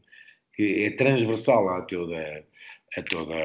[0.54, 2.46] que é transversal a toda,
[2.98, 3.36] a toda,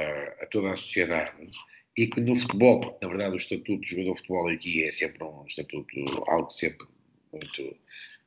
[0.41, 1.51] a toda a sociedade
[1.97, 5.25] e que no futebol, na verdade o estatuto de jogador de futebol aqui é sempre
[5.25, 5.97] um estatuto,
[6.29, 6.87] algo sempre
[7.33, 7.77] muito,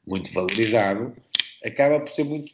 [0.08, 1.16] muito valorizado,
[1.64, 2.54] acaba por ser muito,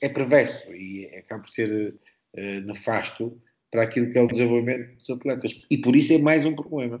[0.00, 1.94] é perverso e acaba por ser
[2.36, 5.64] uh, nefasto para aquilo que é o desenvolvimento dos atletas.
[5.70, 7.00] E por isso é mais um problema.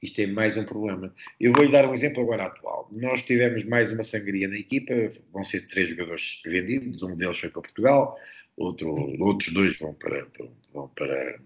[0.00, 1.12] Isto é mais um problema.
[1.40, 2.88] Eu vou-lhe dar um exemplo agora atual.
[2.94, 4.94] Nós tivemos mais uma sangria na equipa,
[5.32, 8.16] vão ser três jogadores vendidos, um deles foi para Portugal,
[8.56, 10.26] outro, outros dois vão para,
[10.72, 11.40] vão para,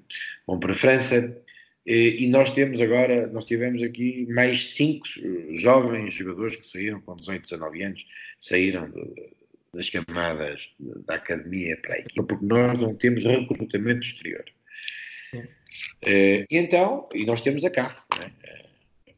[0.47, 1.43] vão para a França.
[1.85, 5.05] E nós temos agora, nós tivemos aqui mais cinco
[5.53, 8.07] jovens jogadores que saíram com 18, 19 anos,
[8.39, 9.33] saíram de,
[9.75, 14.45] das camadas da academia para a equipa, porque nós não temos recrutamento exterior.
[15.35, 18.31] Uh, então, e nós temos a CAF, né?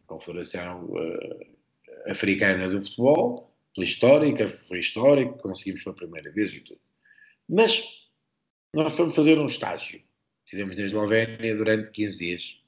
[0.07, 6.81] Confederação uh, Africana do Futebol, pela histórica, foi histórico, conseguimos pela primeira vez e tudo.
[7.49, 7.83] Mas
[8.73, 10.03] nós fomos fazer um estágio.
[10.47, 12.61] Fizemos na Eslovénia durante 15 dias.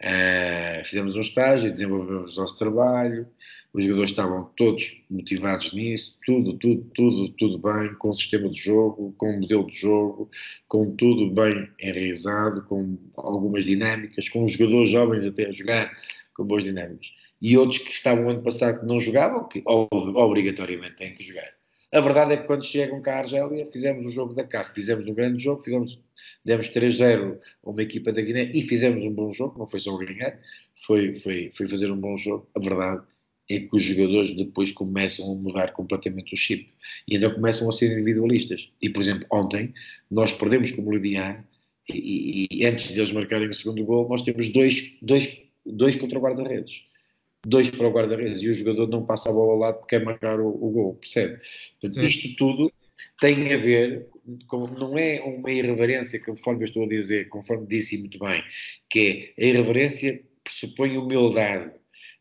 [0.00, 3.28] Uh, fizemos um estágio, desenvolvemos o nosso trabalho,
[3.72, 8.58] os jogadores estavam todos motivados nisso, tudo, tudo, tudo, tudo bem, com o sistema de
[8.58, 10.30] jogo, com o modelo de jogo,
[10.66, 15.96] com tudo bem enraizado, com algumas dinâmicas, com os jogadores jovens até a jogar
[16.34, 17.12] com boas dinâmicas.
[17.40, 21.58] E outros que estavam ano passado que não jogavam, que obrigatoriamente têm que jogar.
[21.92, 25.06] A verdade é que quando chegam cá à Argélia, fizemos o jogo da CAF, fizemos
[25.06, 25.98] um grande jogo, fizemos,
[26.44, 29.96] demos 3-0 a uma equipa da Guiné e fizemos um bom jogo, não foi só
[29.96, 30.38] ganhar,
[30.86, 32.46] foi, foi, foi fazer um bom jogo.
[32.54, 33.02] A verdade
[33.48, 36.70] é que os jogadores depois começam a mudar completamente o chip
[37.06, 38.70] e então começam a ser individualistas.
[38.80, 39.72] E, por exemplo, ontem
[40.10, 41.44] nós perdemos com o Meridian
[41.88, 45.96] e, e, e, antes de eles marcarem o segundo gol, nós temos dois, dois, dois
[45.96, 46.82] contra o guarda-redes.
[47.46, 50.04] Dois para o guarda-redes e o jogador não passa a bola ao lado porque quer
[50.04, 51.38] marcar o, o gol, percebe?
[51.80, 52.70] Portanto, isto tudo
[53.20, 54.06] tem a ver
[54.46, 58.42] com, não é uma irreverência, conforme eu estou a dizer, conforme disse muito bem,
[58.90, 61.72] que é a irreverência pressupõe humildade,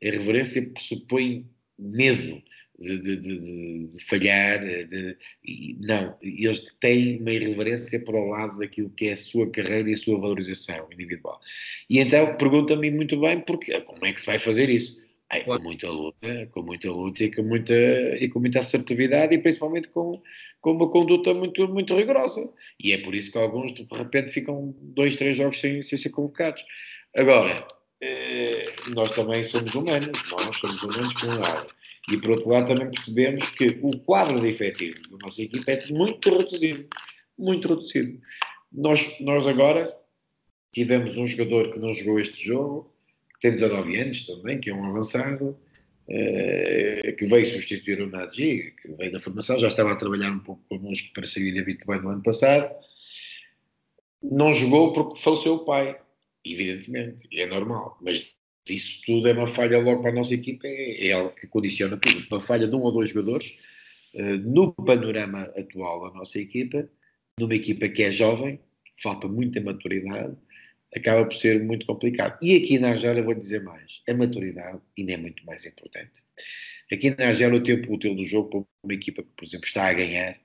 [0.04, 2.42] a reverência pressupõe medo
[2.80, 4.62] de, de, de, de falhar.
[5.80, 9.94] não, eles têm uma irreverência para o lado daquilo que é a sua carreira e
[9.94, 11.40] a sua valorização individual.
[11.90, 15.06] E então pergunta-me muito bem porque, como é que se vai fazer isso?
[15.30, 19.38] Ai, com muita luta, com muita luta e com muita, e com muita assertividade e
[19.38, 20.14] principalmente com,
[20.62, 22.42] com uma conduta muito, muito rigorosa.
[22.82, 26.12] E é por isso que alguns de repente ficam dois, três jogos sem, sem ser
[26.12, 26.64] convocados.
[27.14, 27.68] Agora,
[28.02, 31.68] eh, nós também somos humanos, nós somos humanos por um lado.
[32.10, 35.86] E por outro lado também percebemos que o quadro de efetivo da nossa equipa é
[35.92, 36.88] muito reduzido,
[37.38, 38.20] muito reduzido.
[38.72, 39.94] Nós, nós agora
[40.72, 42.94] tivemos um jogador que não jogou este jogo,
[43.34, 45.58] que tem 19 anos também, que é um avançado,
[46.10, 50.40] eh, que veio substituir o Nadji, que veio da formação, já estava a trabalhar um
[50.40, 52.74] pouco connosco para sair de Vitória no ano passado.
[54.22, 56.00] Não jogou porque faleceu o pai
[56.45, 58.36] evidentemente, é normal, mas
[58.69, 61.97] isso tudo é uma falha logo para a nossa equipa, é, é algo que condiciona
[61.97, 62.26] tudo.
[62.32, 63.58] Uma falha de um ou dois jogadores,
[64.13, 66.89] uh, no panorama atual da nossa equipa,
[67.39, 68.60] numa equipa que é jovem,
[69.02, 70.36] falta muita maturidade,
[70.95, 72.38] acaba por ser muito complicado.
[72.41, 76.23] E aqui na Argélia, vou dizer mais, a maturidade ainda é muito mais importante.
[76.91, 79.88] Aqui na Argélia, o tempo útil do jogo para uma equipa que, por exemplo, está
[79.88, 80.39] a ganhar,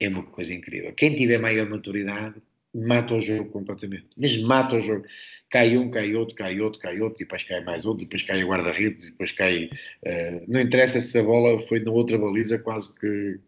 [0.00, 0.92] é uma coisa incrível.
[0.92, 2.42] Quem tiver maior maturidade
[2.74, 4.06] mata o jogo completamente.
[4.16, 5.06] Mas mata o jogo.
[5.50, 8.42] Cai um, cai outro, cai outro, cai outro, e depois cai mais outro, depois cai
[8.42, 9.70] o guarda-redes, depois cai.
[10.04, 13.38] Uh, não interessa se a bola foi na outra baliza, quase que,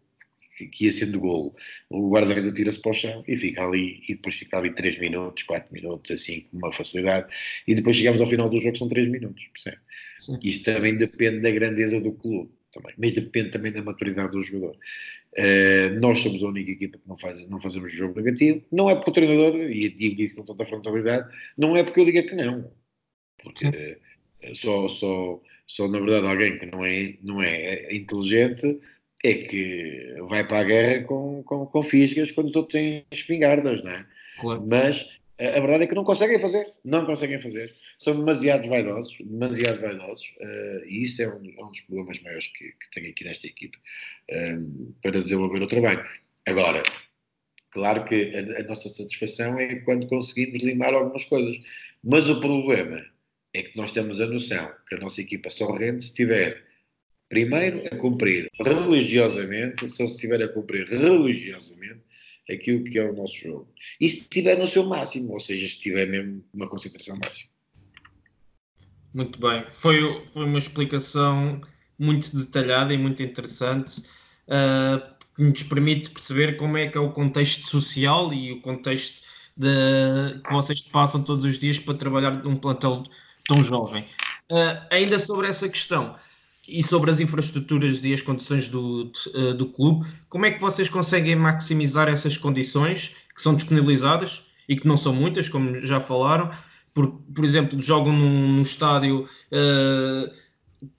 [0.67, 1.53] que ia sendo golo.
[1.89, 5.43] O guarda-redes atira-se para o chão e fica ali, e depois fica ali 3 minutos,
[5.43, 7.27] 4 minutos, assim, com uma facilidade,
[7.67, 9.81] e depois chegamos ao final do jogo, são 3 minutos, percebe?
[10.17, 10.39] Sim.
[10.41, 12.51] Isto também depende da grandeza do clube.
[12.73, 14.77] Também, mas depende também da maturidade do jogador.
[15.37, 18.63] Uh, nós somos a única equipa que não, faz, não fazemos jogo negativo.
[18.71, 22.05] Não é porque o treinador, e digo isso com tanta frontalidade, não é porque eu
[22.05, 22.71] diga que não.
[23.43, 28.79] Porque uh, só, só, só, na verdade, alguém que não é, não é inteligente
[29.23, 33.91] é que vai para a guerra com, com, com fisgas quando todos têm espingardas, não
[33.91, 34.05] é?
[34.39, 34.65] Claro.
[34.67, 37.73] Mas a verdade é que não conseguem fazer, não conseguem fazer.
[37.97, 42.47] São demasiados vaidosos, demasiado vaidosos, uh, e isso é um, é um, dos problemas maiores
[42.47, 46.05] que, que tenho aqui nesta equipe uh, para desenvolver o trabalho.
[46.47, 46.83] Agora,
[47.71, 51.57] claro que a, a, nossa satisfação é quando conseguimos limar algumas coisas,
[52.03, 53.03] mas o problema
[53.53, 56.63] é que nós temos a noção que a nossa equipa só rende se tiver
[57.27, 62.01] primeiro a cumprir religiosamente, só se estiver a cumprir religiosamente
[62.49, 63.73] aquilo que é o nosso jogo.
[63.99, 67.56] E se estiver no seu máximo, ou seja, se tiver mesmo uma concentração máxima.
[69.17, 69.65] Muito bem.
[69.67, 71.59] Foi, foi uma explicação
[71.97, 74.03] muito detalhada e muito interessante,
[74.47, 75.01] uh,
[75.35, 79.23] que nos permite perceber como é que é o contexto social e o contexto
[79.57, 83.01] de, que vocês passam todos os dias para trabalhar num plantel
[83.47, 84.03] tão jovem.
[84.51, 86.15] Uh, ainda sobre essa questão
[86.67, 90.89] e sobre as infraestruturas e as condições do, de, do clube, como é que vocês
[90.89, 96.51] conseguem maximizar essas condições que são disponibilizadas e que não são muitas, como já falaram?
[96.97, 100.31] Por, por exemplo, jogam num, num estádio uh,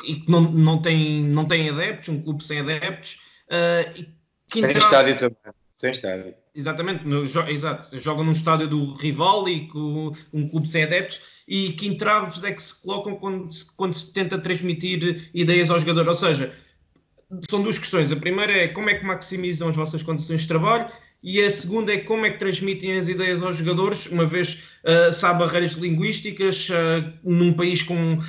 [0.07, 3.21] e que não, não, tem, não tem adeptos, um clube sem adeptos.
[3.51, 4.07] Uh,
[4.47, 5.55] sem estádio também.
[5.75, 6.35] Sem estádio.
[6.55, 7.99] Exatamente, no, jo, exato.
[7.99, 11.43] Jogam num estádio do rival e com um clube sem adeptos.
[11.49, 16.07] E que entraves é que se colocam quando, quando se tenta transmitir ideias ao jogador?
[16.07, 16.55] Ou seja,
[17.51, 18.13] são duas questões.
[18.13, 20.89] A primeira é como é que maximizam as vossas condições de trabalho
[21.23, 25.13] e a segunda é como é que transmitem as ideias aos jogadores, uma vez uh,
[25.13, 28.21] se há barreiras linguísticas uh, num país com, uh,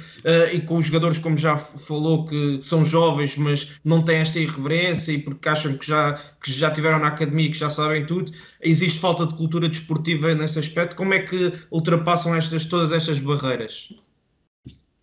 [0.52, 5.12] e com os jogadores, como já falou, que são jovens, mas não têm esta irreverência
[5.12, 9.00] e porque acham que já, que já tiveram na academia, que já sabem tudo, existe
[9.00, 10.96] falta de cultura desportiva nesse aspecto.
[10.96, 13.94] Como é que ultrapassam estas, todas estas barreiras?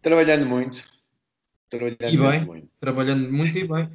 [0.02, 0.82] Trabalhando muito.
[1.70, 2.68] Trabalhando e bem, muito.
[2.80, 3.88] Trabalhando muito e bem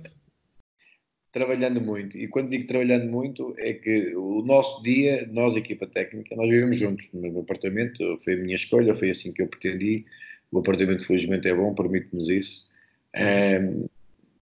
[1.32, 2.18] trabalhando muito.
[2.18, 6.78] E quando digo trabalhando muito, é que o nosso dia, nós, equipa técnica, nós vivemos
[6.78, 8.18] juntos no mesmo apartamento.
[8.20, 10.06] Foi a minha escolha, foi assim que eu pretendi.
[10.52, 12.70] O apartamento, felizmente, é bom, permite-nos isso.
[13.16, 13.88] Um,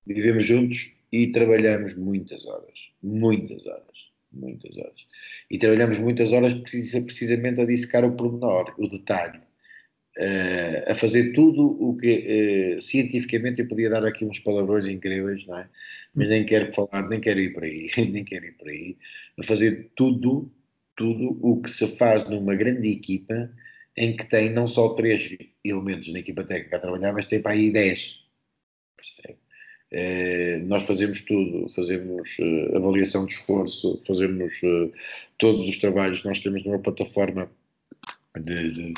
[0.06, 2.92] vivemos juntos e trabalhamos muitas horas.
[3.04, 4.10] Muitas horas.
[4.32, 5.06] Muitas horas.
[5.50, 9.40] E trabalhamos muitas horas precisamente a dissecar o pormenor, o detalhe.
[10.20, 15.48] Uh, a fazer tudo o que uh, cientificamente eu podia dar aqui uns palavrões incríveis,
[15.48, 15.70] não é?
[16.14, 18.98] Mas nem quero falar, nem quero ir para aí, nem quero ir para aí.
[19.40, 20.52] A fazer tudo,
[20.98, 23.50] tudo o que se faz numa grande equipa
[23.96, 27.54] em que tem não só três elementos na equipa técnica a trabalhar, mas tem para
[27.54, 28.20] aí dez.
[29.94, 32.38] Uh, nós fazemos tudo, fazemos
[32.76, 34.52] avaliação de esforço, fazemos
[35.38, 37.50] todos os trabalhos que nós temos numa plataforma
[38.38, 38.94] de, de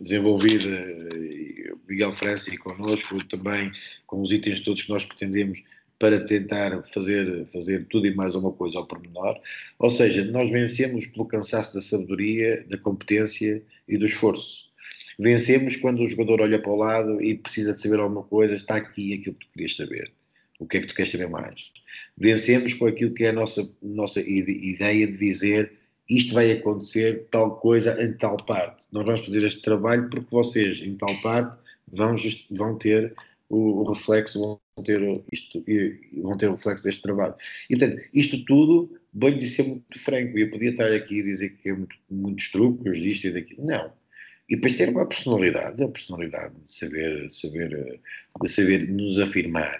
[0.00, 3.70] desenvolver eh, Miguel França e connosco também
[4.06, 5.62] com os itens todos que nós pretendemos
[5.98, 9.36] para tentar fazer, fazer tudo e mais uma coisa ao pormenor.
[9.78, 14.68] Ou seja, nós vencemos pelo cansaço da sabedoria, da competência e do esforço.
[15.18, 18.76] Vencemos quando o jogador olha para o lado e precisa de saber alguma coisa, está
[18.76, 20.12] aqui aquilo que tu querias saber.
[20.60, 21.72] O que é que tu queres saber mais?
[22.16, 25.72] Vencemos com aquilo que é a nossa, nossa ideia de dizer
[26.08, 28.86] isto vai acontecer, tal coisa em tal parte.
[28.92, 31.58] Nós vamos fazer este trabalho porque vocês, em tal parte,
[31.92, 32.14] vão,
[32.50, 33.14] vão ter
[33.48, 35.62] o, o, reflexo, vão ter isto,
[36.22, 37.34] vão ter o reflexo deste trabalho.
[37.68, 41.68] E, portanto, isto tudo, vou-lhe ser muito franco, eu podia estar aqui a dizer que
[41.68, 43.66] é muito, muitos truques disto e daquilo.
[43.66, 43.92] Não.
[44.48, 48.00] E depois ter uma personalidade, a personalidade de saber, saber,
[48.40, 49.78] de saber nos afirmar,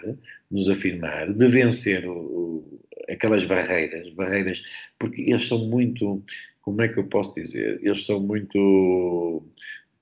[0.51, 4.63] nos afirmar, de vencer o, o, aquelas barreiras, barreiras,
[4.99, 6.23] porque eles são muito,
[6.61, 7.79] como é que eu posso dizer?
[7.81, 9.43] Eles são muito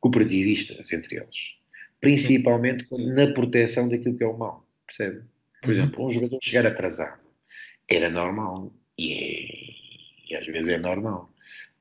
[0.01, 1.55] cooperativistas entre eles,
[2.01, 5.21] principalmente na proteção daquilo que é o mal, percebe?
[5.61, 5.71] Por uhum.
[5.71, 7.21] exemplo, um jogador chegar atrasado
[7.87, 11.33] era normal e, é, e às vezes é normal.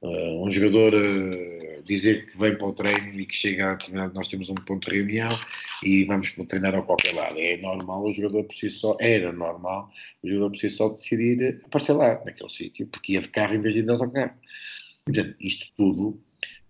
[0.06, 4.28] Uh, um jogador uh, dizer que vem para o treino e que chega a nós
[4.28, 5.30] temos um ponto de reunião
[5.82, 7.36] e vamos treinar a qualquer lado.
[7.38, 9.90] É normal o jogador por si só, era normal
[10.22, 13.74] o jogador por si só decidir aparecer naquele sítio, porque ia de carro em vez
[13.74, 14.34] de ir de autocarro.
[15.04, 16.22] Portanto, isto tudo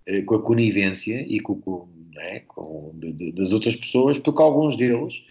[0.09, 4.41] uh, com a conivência e com, com, é, com de, de, das outras pessoas, porque
[4.41, 5.22] alguns deles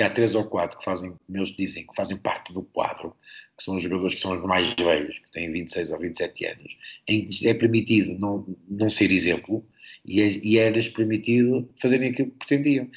[0.00, 3.14] que há três ou quatro que fazem, eles dizem, que fazem parte do quadro,
[3.54, 6.78] que são os jogadores que são os mais velhos, que têm 26 ou 27 anos,
[7.06, 9.62] em que é permitido não, não ser exemplo
[10.06, 12.90] e, é, e é-lhes permitido fazerem aquilo que pretendiam.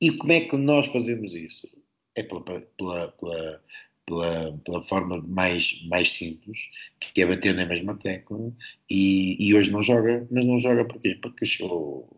[0.00, 1.68] E como é que nós fazemos isso?
[2.16, 2.64] É pela, pela,
[3.12, 3.62] pela,
[4.04, 8.52] pela, pela forma mais, mais simples, que é bater na mesma tecla,
[8.90, 11.14] e, e hoje não joga, mas não joga porquê?
[11.22, 12.08] Porque chegou,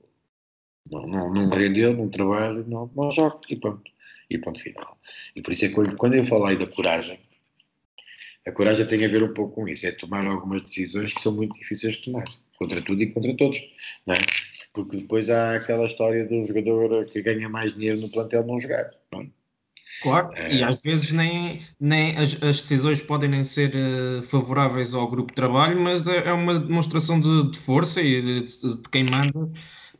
[0.90, 3.91] não, não, não rendeu, não trabalha, não, não joga, e pronto
[4.34, 4.98] e ponto final.
[5.36, 7.18] E por isso é que quando eu falo aí da coragem,
[8.46, 11.32] a coragem tem a ver um pouco com isso, é tomar algumas decisões que são
[11.32, 12.24] muito difíceis de tomar,
[12.58, 13.60] contra tudo e contra todos,
[14.06, 14.18] não é?
[14.74, 18.90] Porque depois há aquela história do jogador que ganha mais dinheiro no plantel não jogar,
[19.12, 19.26] não é?
[20.00, 20.54] Claro, é...
[20.54, 25.30] e às vezes nem, nem as, as, decisões podem nem ser uh, favoráveis ao grupo
[25.30, 29.04] de trabalho, mas é, é uma demonstração de, de força e de, de, de, quem
[29.04, 29.50] manda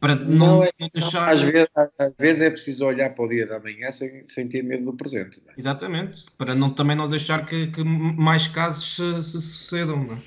[0.03, 1.33] para não, não, é, não deixar.
[1.33, 4.65] Às vezes, às vezes, é preciso olhar para o dia da manhã sem, sem ter
[4.65, 5.41] medo do presente.
[5.47, 5.53] É?
[5.57, 10.13] Exatamente, para não, também não deixar que, que mais casos se, se sucedam.
[10.13, 10.19] É?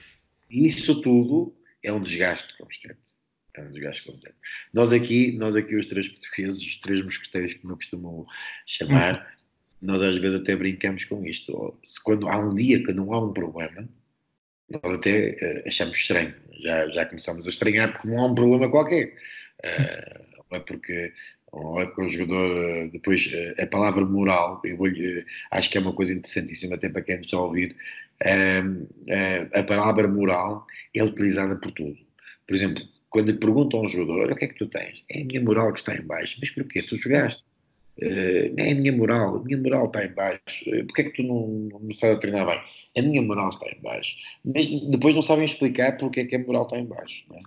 [0.49, 1.53] Isso tudo
[1.83, 3.15] é um desgaste constante.
[3.53, 4.39] É um dos gajos competentes.
[4.73, 8.27] Nós aqui, nós aqui, os três portugueses, os três mosqueteiros, como eu costumo
[8.65, 9.45] chamar, hum.
[9.81, 11.77] nós às vezes até brincamos com isto.
[11.83, 13.89] Se quando há um dia que não há um problema,
[14.69, 16.33] nós até uh, achamos estranho.
[16.61, 19.13] Já, já começamos a estranhar porque não há um problema qualquer.
[19.65, 21.13] Uh, é porque
[21.51, 24.89] ou é porque o jogador, eh, depois, a palavra moral, eu vou,
[25.51, 27.73] acho que é uma coisa interessantíssima até para quem está a ouvir,
[29.53, 31.97] a palavra moral é utilizada por tudo.
[32.45, 35.05] Por exemplo, quando lhe perguntam a um jogador, olha o que é que tu tens?
[35.09, 36.35] É a minha moral que está em baixo.
[36.41, 36.81] Mas porquê?
[36.81, 37.41] Se tu jogaste?
[38.01, 40.69] É a minha moral, a minha moral está em baixo.
[40.69, 41.47] Uh, é que tu não,
[41.79, 42.61] não estás a treinar bem?
[42.97, 44.17] A minha moral está em baixo.
[44.43, 47.23] Mas depois não sabem explicar porque é que a moral está em baixo.
[47.29, 47.41] Não é?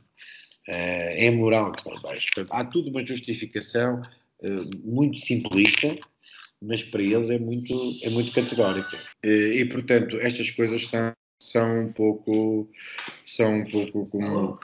[0.68, 2.28] Uh, é moral que em baixo.
[2.34, 4.02] Portanto, há tudo uma justificação
[4.42, 5.98] uh, muito simplista,
[6.60, 8.98] mas para eles é muito, é muito categórica.
[9.24, 12.68] e, portanto, estas coisas são, são um pouco
[13.24, 14.58] são um pouco como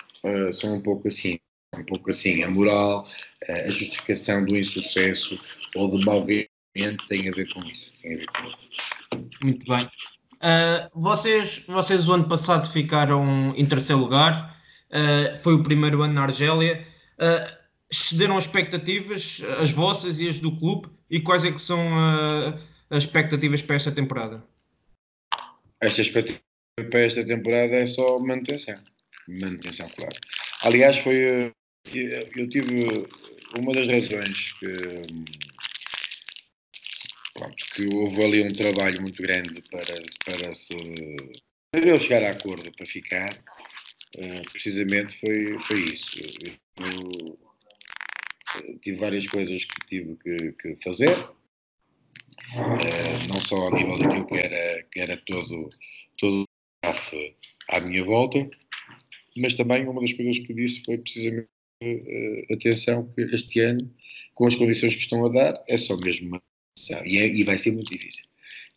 [0.52, 1.38] são um pouco assim
[1.74, 3.06] um pouco assim a moral
[3.48, 5.38] a justificação do insucesso
[5.76, 8.58] ou do mau rendimento tem a ver com isso tem a ver com isso.
[9.40, 14.53] muito bem uh, vocês vocês o ano passado ficaram em terceiro lugar
[15.42, 16.84] foi o primeiro ano na Argélia
[17.90, 18.12] as
[18.44, 21.78] expectativas as vossas e as do clube e quais é que são
[22.90, 24.42] as expectativas para esta temporada
[25.80, 26.44] estas expectativas
[26.82, 28.74] para esta temporada é só manutenção.
[29.28, 30.16] Manutenção, claro.
[30.62, 31.16] Aliás, foi.
[31.16, 33.06] Eh, eu tive
[33.58, 34.72] uma das razões que.
[37.34, 40.74] Pronto, que houve ali um trabalho muito grande para, para se.
[41.70, 43.32] para eu chegar a acordo para ficar,
[44.18, 46.18] eh, precisamente foi, foi isso.
[46.18, 47.38] Eu,
[48.62, 51.34] eu tive várias coisas que tive que, que fazer, uh,
[53.28, 55.68] não só ao nível daquilo que era, que era todo,
[56.18, 56.44] todo
[57.68, 58.48] à minha volta,
[59.36, 61.48] mas também uma das coisas que disse foi precisamente
[61.82, 63.92] uh, atenção que este ano,
[64.34, 66.42] com as condições que estão a dar, é só mesmo uma
[67.04, 68.26] e, é, e vai ser muito difícil.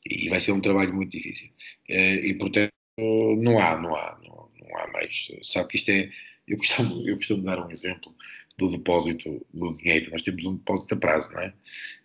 [0.06, 1.52] E vai ser um trabalho muito difícil.
[1.90, 5.32] E portanto, não há, não há, não, não há mais.
[5.44, 6.10] Sabe que isto é.
[6.48, 8.14] Eu costumo, eu costumo dar um exemplo
[8.58, 10.12] do depósito do dinheiro.
[10.12, 11.54] Nós temos um depósito a prazo, não é?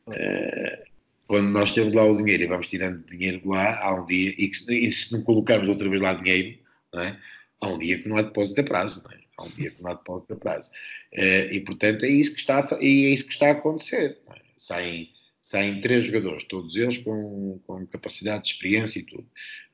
[0.09, 0.93] Uh,
[1.27, 4.35] quando nós temos lá o dinheiro e vamos tirando dinheiro de lá, há um dia,
[4.37, 6.59] e, que, e se não colocarmos outra vez lá dinheiro,
[6.97, 7.17] é?
[7.61, 9.19] há um dia que não há depósito a prazo, é?
[9.39, 10.71] há um dia que não há depósito a prazo.
[11.15, 14.19] Uh, e portanto é isso que está a, é isso que está a acontecer.
[14.29, 14.41] É?
[14.59, 15.11] Saem,
[15.43, 19.27] saem três jogadores, todos eles com, com capacidade de experiência e tudo.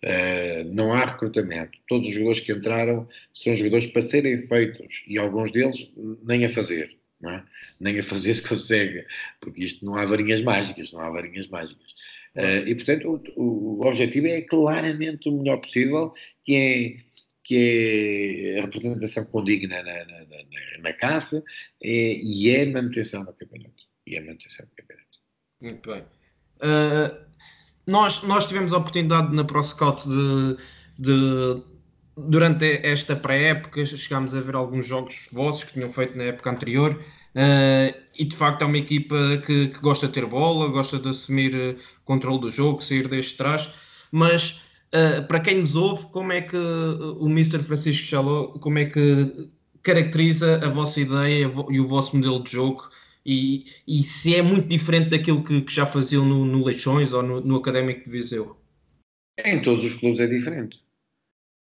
[0.03, 1.79] Uh, não há recrutamento.
[1.87, 5.91] Todos os jogadores que entraram são jogadores para serem feitos e alguns deles
[6.25, 7.43] nem a fazer é?
[7.81, 9.05] nem a fazer se consegue,
[9.41, 11.93] porque isto não há varinhas mágicas, não há varinhas mágicas.
[12.37, 16.13] Uh, e, portanto, o, o, objetivo é claramente o melhor possível,
[16.45, 17.03] que é,
[17.43, 21.43] que é a representação condigna na, na, na, na CAF é,
[21.83, 23.89] e é a manutenção do campeonato.
[24.07, 25.08] E é a manutenção do campeonato.
[25.61, 26.03] Muito bem.
[26.61, 27.29] Uh,
[27.87, 30.57] nós, nós tivemos a oportunidade na ProScout de,
[30.99, 31.63] de
[32.27, 36.93] durante esta pré-época chegámos a ver alguns jogos vossos que tinham feito na época anterior
[36.93, 41.09] uh, e de facto é uma equipa que, que, gosta de ter bola, gosta de
[41.09, 43.73] assumir uh, controle do jogo, sair deste trás,
[44.11, 47.63] mas uh, para quem nos ouve, como é que o Mr.
[47.63, 49.49] Francisco Chaló, como é que
[49.83, 52.91] caracteriza a vossa ideia e o vosso modelo de jogo
[53.25, 57.23] e, e se é muito diferente daquilo que, que já faziam no, no Leixões ou
[57.23, 58.57] no, no Académico de Viseu?
[59.45, 60.81] Em todos os clubes é diferente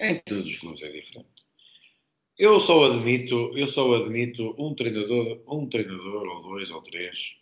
[0.04, 1.28] em todos os clubes é diferente.
[2.38, 7.36] Eu só admito, eu só admito um treinador, um treinador ou dois ou três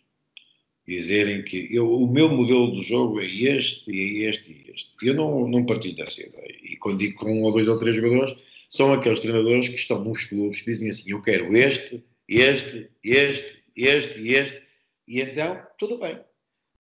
[0.86, 5.06] dizerem que eu, o meu modelo de jogo é este, e é este e este.
[5.06, 6.56] Eu não, não partilho dessa ideia.
[6.62, 8.34] E quando digo com um ou dois ou três jogadores,
[8.68, 13.61] são aqueles treinadores que estão nos clubes que dizem assim: eu quero este, este, este,
[13.76, 14.62] este e este.
[15.06, 16.20] E então, tudo bem.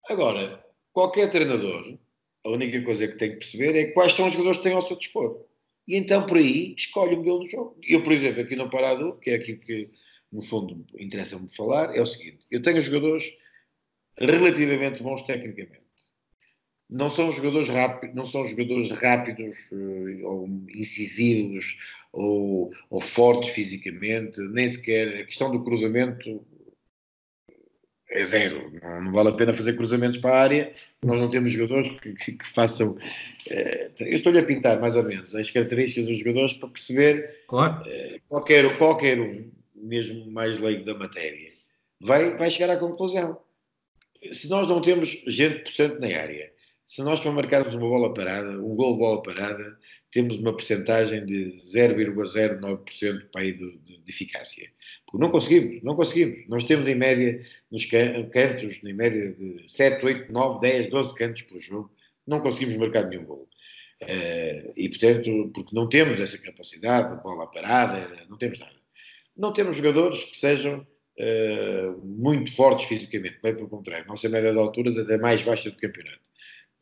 [0.07, 0.63] Agora,
[0.93, 1.97] qualquer treinador,
[2.43, 4.81] a única coisa que tem que perceber é quais são os jogadores que têm ao
[4.81, 5.45] seu dispor.
[5.87, 7.77] E então, por aí, escolhe o modelo do jogo.
[7.83, 9.87] Eu, por exemplo, aqui no Parado, que é aquilo que,
[10.31, 13.35] no fundo, interessa-me falar, é o seguinte: eu tenho jogadores
[14.17, 15.85] relativamente bons tecnicamente.
[16.87, 21.77] Não são jogadores rápidos, não são jogadores rápidos eh, ou incisivos
[22.13, 26.45] ou, ou fortes fisicamente, nem sequer a questão do cruzamento
[28.09, 28.71] é zero.
[28.81, 30.73] Não, não, vale a pena fazer cruzamentos para a área.
[31.03, 32.97] Nós não temos jogadores que, que, que façam.
[33.47, 37.83] Eh, eu estou-lhe a pintar mais ou menos as características dos jogadores para perceber claro.
[37.87, 41.51] eh, qualquer, qualquer um, mesmo mais leigo da matéria,
[41.99, 43.39] vai, vai chegar à conclusão.
[44.31, 46.51] Se nós não temos gente por cento na área,
[46.85, 49.77] Se nós para marcarmos uma bola parada, um gol de bola parada,
[50.15, 54.71] temos uma percentagem de 0,09% para aí de, de, de, eficácia.
[55.05, 56.47] Porque não conseguimos, não conseguimos.
[56.47, 61.41] Nós temos em média, nos cantos, em média de 7, 8, 9, 10, 12 cantos
[61.41, 61.91] por jogo,
[62.25, 63.49] não conseguimos marcar nenhum gol.
[64.03, 68.71] Uh, e, portanto, porque não temos essa capacidade de bola parada, não temos nada.
[69.35, 70.87] Não temos jogadores que sejam
[71.19, 74.07] uh, muito fortes fisicamente, bem pelo contrário.
[74.07, 76.29] Nossa média de alturas é da mais baixa do campeonato.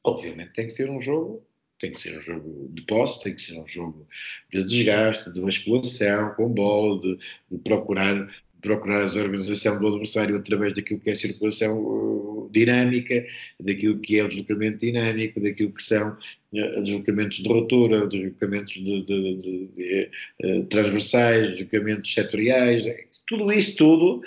[0.03, 1.43] Obviamente tem que ser um jogo
[1.83, 4.07] tem que ser um jogo de posse, tem que ser um jogo
[4.49, 7.17] de desgaste, de musculação, com bola, de,
[7.51, 8.29] de procurar
[8.61, 13.25] procurar a organização do adversário através daquilo que é circulação uh, dinâmica,
[13.59, 16.13] daquilo que é o deslocamento dinâmico, daquilo que são
[16.53, 20.09] uh, deslocamentos de rotura, deslocamentos de, de, de, de
[20.45, 22.85] uh, transversais, deslocamentos setoriais,
[23.27, 24.21] tudo isso tudo,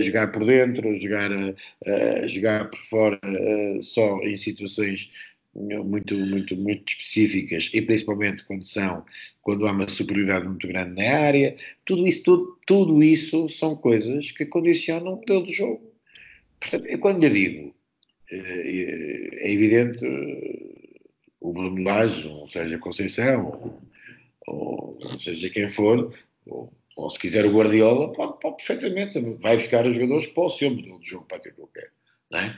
[0.00, 1.30] jogar por dentro, jogar,
[2.26, 3.20] jogar por fora
[3.80, 5.10] só em situações
[5.54, 9.04] muito, muito, muito específicas e principalmente quando são,
[9.42, 14.30] quando há uma superioridade muito grande na área, tudo isso, tudo, tudo isso são coisas
[14.30, 15.92] que condicionam o modelo do jogo.
[16.60, 17.74] Portanto, eu quando lhe digo,
[18.30, 20.04] eh, é evidente
[21.40, 23.80] o Bruno Lage, ou seja, Conceição,
[24.46, 26.12] ou, ou seja quem for,
[26.46, 30.50] ou, ou, se quiser o Guardiola, pode, pode perfeitamente, vai buscar os jogadores para o
[30.50, 31.97] seu modelo de jogo, para aquilo que eu quero.
[32.34, 32.54] É?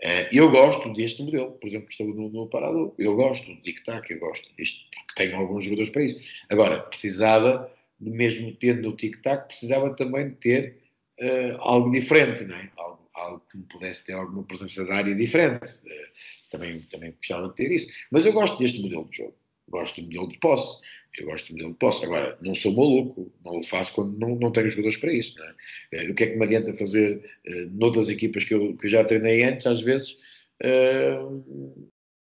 [0.00, 4.10] Eh, eu gosto deste modelo, por exemplo, estou no, no parador, eu gosto do tic-tac,
[4.10, 6.20] eu gosto disto, porque tenho alguns jogadores para isso.
[6.48, 7.70] Agora, precisava,
[8.00, 10.78] mesmo tendo o tic-tac, precisava também de ter
[11.20, 12.68] uh, algo diferente, não é?
[12.76, 15.70] algo, algo que me pudesse ter alguma presença de área diferente.
[15.84, 17.88] Uh, também, também gostava de ter isso.
[18.10, 19.34] Mas eu gosto deste modelo de jogo,
[19.68, 20.80] gosto do modelo de posse.
[21.18, 22.04] Eu gosto de modelo de posse.
[22.04, 25.36] Agora, não sou maluco, não o faço quando não, não tenho jogadores para isso.
[25.42, 25.54] É?
[25.92, 29.04] Eh, o que é que me adianta fazer uh, noutras equipas que eu, que já
[29.04, 30.16] treinei antes, às vezes,
[30.62, 31.90] uh,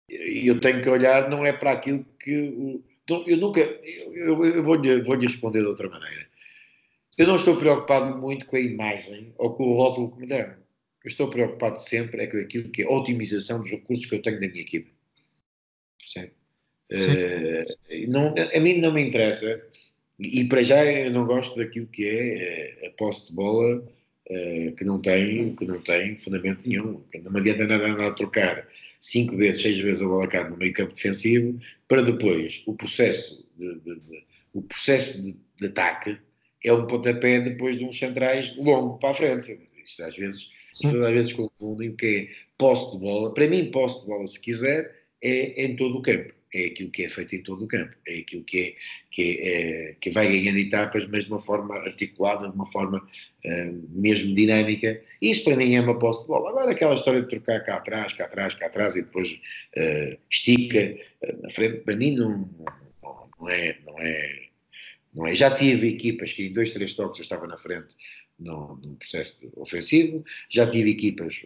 [0.09, 2.81] eu tenho que olhar, não é para aquilo que.
[3.03, 3.61] Então, eu nunca.
[3.61, 6.29] Eu, eu vou-lhe vou responder de outra maneira.
[7.17, 10.53] Eu não estou preocupado muito com a imagem ou com o rótulo que me deram.
[11.05, 14.23] Eu estou preocupado sempre é com aquilo que é a otimização dos recursos que eu
[14.23, 14.91] tenho na minha equipa.
[15.99, 16.38] Percebe?
[16.91, 19.69] Uh, não, a mim não me interessa,
[20.19, 24.73] e para já eu não gosto daquilo que é eh, a posse de bola uh,
[24.77, 27.03] que, não tem, que não tem fundamento nenhum.
[27.23, 28.67] Não me adianta nada andar a trocar
[29.01, 33.47] cinco vezes, seis vezes a bola cá no meio campo defensivo para depois o processo
[33.57, 34.25] de, de, de
[34.55, 36.19] o processo de, de, ataque
[36.65, 39.61] é um pontapé depois de uns centrais longo para a frente.
[39.85, 40.51] Isto às vezes,
[40.85, 43.33] às vezes confundem o que é posse de bola.
[43.35, 47.05] Para mim, posse de bola, se quiser, é em todo o campo é aquilo que
[47.05, 48.75] é feito em todo o campo, é aquilo que, é,
[49.11, 52.99] que, é, é que vai ganhando etapas, mas de uma forma articulada, de uma forma
[52.99, 55.01] uh, mesmo dinâmica.
[55.21, 56.51] Isso para mim é uma posse de bola.
[56.51, 60.97] Agora aquela história de trocar cá atrás, cá atrás, cá atrás e depois uh, estica
[61.23, 62.49] uh, na frente, para mim não,
[63.03, 64.43] não, não, é, não, é,
[65.15, 65.35] não é.
[65.35, 67.95] Já tive equipas que em dois, três toques eu estava na frente
[68.39, 71.43] num processo ofensivo, já tive equipas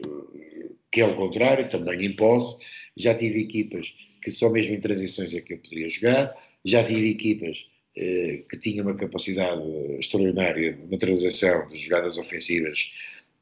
[0.93, 2.63] que é o contrário, também em posse,
[2.97, 6.35] já tive equipas que só mesmo em transições é que eu poderia jogar,
[6.65, 7.67] já tive equipas
[7.97, 9.63] eh, que tinham uma capacidade
[9.99, 12.91] extraordinária de materialização de jogadas ofensivas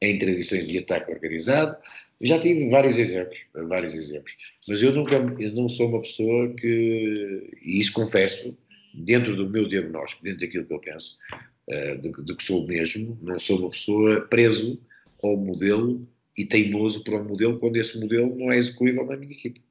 [0.01, 1.77] em transições de ataque organizado,
[2.21, 4.35] já tive vários exemplos, vários exemplos,
[4.67, 8.55] mas eu nunca, eu não sou uma pessoa que, e isso confesso,
[8.93, 11.17] dentro do meu diagnóstico, dentro daquilo que eu penso,
[11.69, 14.79] uh, de, de, que sou mesmo, não sou uma pessoa preso
[15.23, 16.07] ao modelo
[16.37, 19.61] e teimoso por um modelo quando esse modelo não é execuível na minha equipe.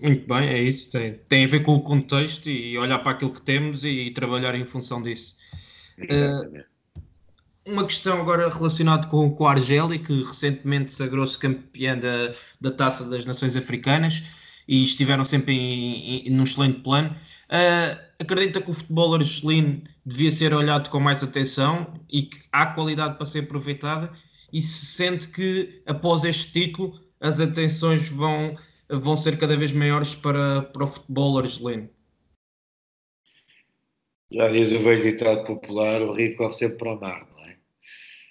[0.00, 0.90] Muito bem, é isso.
[0.90, 4.10] Tem, tem a ver com o contexto e olhar para aquilo que temos e, e
[4.12, 5.36] trabalhar em função disso.
[5.98, 6.66] Exatamente.
[6.66, 6.72] Uh,
[7.64, 13.04] uma questão agora relacionada com, com a Argélia, que recentemente sagrou-se campeã da, da Taça
[13.08, 17.10] das Nações Africanas e estiveram sempre em, em, num excelente plano.
[17.10, 22.66] Uh, acredita que o futebol argelino devia ser olhado com mais atenção e que há
[22.66, 24.10] qualidade para ser aproveitada
[24.52, 28.56] e se sente que após este título as atenções vão,
[28.90, 31.88] vão ser cada vez maiores para, para o futebol argelino?
[34.30, 37.58] Já diz o velho ditado popular, o rio corre sempre para o mar, não é?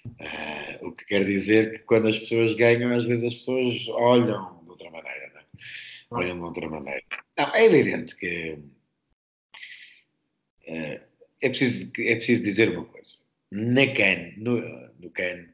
[0.04, 4.62] Uh, o que quer dizer que quando as pessoas ganham, às vezes as pessoas olham
[4.64, 5.44] de outra maneira, não é?
[6.10, 7.04] Olham de outra maneira.
[7.38, 8.58] Não, é evidente que
[10.66, 11.00] uh,
[11.40, 13.16] é, preciso, é preciso dizer uma coisa.
[13.52, 14.60] Na CAN, no,
[14.98, 15.46] no CAN,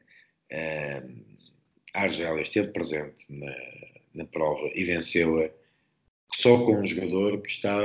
[0.51, 3.55] a Argélia esteve presente na,
[4.15, 5.49] na prova e venceu-a
[6.33, 7.79] só com um jogador que está,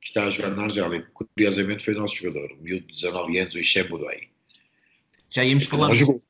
[0.00, 1.06] que está a jogar na Argélia.
[1.14, 4.28] Curiosamente foi o nosso jogador, o miúdo de 19 anos, o Ixem Budei.
[5.30, 6.20] Já íamos falar não jogou.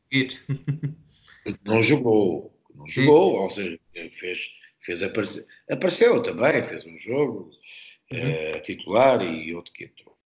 [1.64, 3.04] não jogou, não Sim.
[3.04, 3.78] jogou, ou seja,
[4.14, 7.50] fez, Fez aparecer, apareceu também, fez um jogo
[8.10, 8.56] uhum.
[8.56, 10.16] uh, titular e outro que entrou.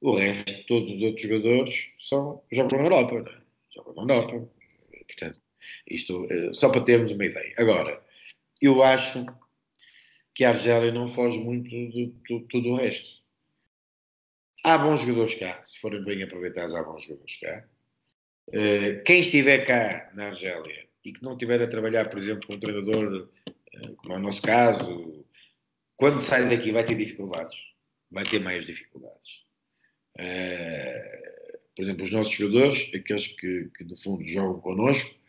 [0.00, 3.22] O resto, todos os outros jogadores são, jogam na Europa.
[3.22, 3.40] Né?
[3.74, 4.50] Jogam na Europa.
[5.06, 5.40] Portanto,
[5.88, 7.54] isto uh, só para termos uma ideia.
[7.58, 8.02] Agora,
[8.60, 9.24] eu acho
[10.34, 12.12] que a Argélia não foge muito de
[12.48, 13.20] tudo o resto.
[14.64, 17.68] Há bons jogadores cá, se forem bem aproveitados, há bons jogadores cá.
[18.48, 22.54] Uh, quem estiver cá na Argélia e que não estiver a trabalhar, por exemplo, com
[22.54, 25.24] um treinador, uh, como é o nosso caso,
[25.96, 27.58] quando sai daqui vai ter dificuldades.
[28.10, 29.44] Vai ter mais dificuldades.
[31.70, 35.20] Uh, por exemplo, os nossos jogadores, aqueles que, que no fundo jogam connosco,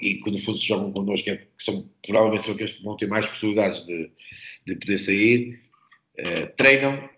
[0.00, 2.96] e que no fundo se jogam connosco, é, que são, provavelmente são aqueles que vão
[2.96, 4.10] ter mais possibilidades de,
[4.66, 5.60] de poder sair,
[6.56, 7.10] treinam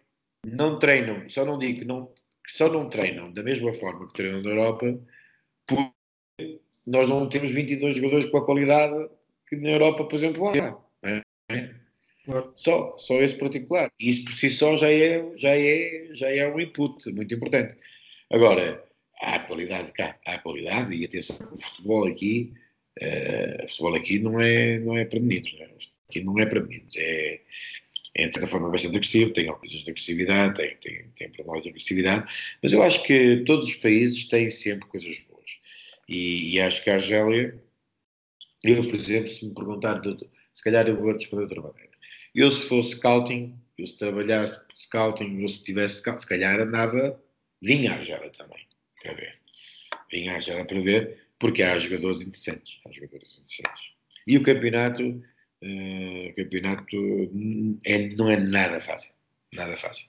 [0.47, 4.12] não treinam, só não digo que, não, que só não treinam da mesma forma que
[4.12, 5.01] treinam na Europa,
[5.67, 9.09] porque nós não temos 22 jogadores com a qualidade
[9.49, 10.53] que na Europa, por exemplo, há.
[11.51, 11.75] É?
[12.55, 13.91] Só, só esse particular.
[14.01, 17.77] E isso por si só já é, já é, já é um input muito importante.
[18.31, 18.85] Agora,
[19.20, 22.53] há qualidade cá, há qualidade, e atenção, o futebol aqui,
[23.01, 25.68] uh, futebol aqui não é, não é para meninos, né?
[26.09, 27.41] aqui não é para meninos, é,
[28.14, 31.68] é de certa forma bastante agressivo, tem coisas de agressividade, tem, tem, tem problemas de
[31.70, 35.51] agressividade, mas eu acho que todos os países têm sempre coisas boas.
[36.09, 37.61] E, e acho que a Argélia,
[38.62, 40.01] eu, por exemplo, se me perguntar,
[40.53, 41.95] se calhar eu vou responder de outra maneira.
[42.35, 47.20] Eu, se fosse scouting, eu se trabalhasse scouting, ou se tivesse se calhar andava,
[47.65, 48.67] vinha a Argélia também,
[49.03, 49.39] para ver.
[50.11, 52.79] Vinha a Argélia para ver, porque há jogadores interessantes.
[52.87, 53.95] Há jogadores interessantes.
[54.27, 55.23] E o campeonato
[55.65, 56.97] Uh, campeonato
[57.85, 59.15] é, não é nada fácil.
[59.55, 60.07] Nada fácil.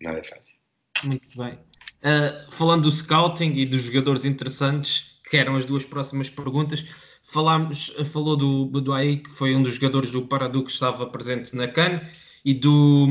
[0.00, 0.56] Nada fácil.
[1.04, 1.58] Muito bem.
[1.98, 7.88] Uh, falando do scouting e dos jogadores interessantes, que eram as duas próximas perguntas, falámos,
[8.10, 12.00] falou do Bedoai, que foi um dos jogadores do Paradu que estava presente na CAN,
[12.42, 13.06] e do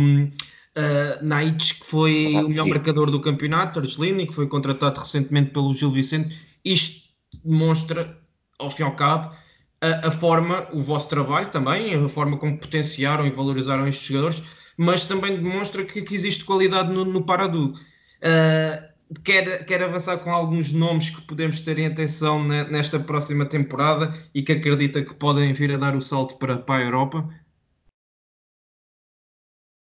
[0.77, 5.73] uh, que foi ah, o melhor marcador do campeonato, Argelini, que foi contratado recentemente pelo
[5.73, 6.39] Gil Vicente.
[6.63, 7.09] Isto
[7.43, 8.17] demonstra,
[8.59, 9.35] ao fim e ao cabo,
[9.81, 14.43] a, a, forma, o vosso trabalho também, a forma como potenciaram e valorizaram estes jogadores,
[14.77, 17.73] mas também demonstra que, que existe qualidade no, no Paradu.
[17.73, 18.87] Uh,
[19.23, 24.41] quer, quer avançar com alguns nomes que podemos ter em atenção nesta próxima temporada e
[24.41, 27.29] que acredita que podem vir a dar o salto para, para a Europa?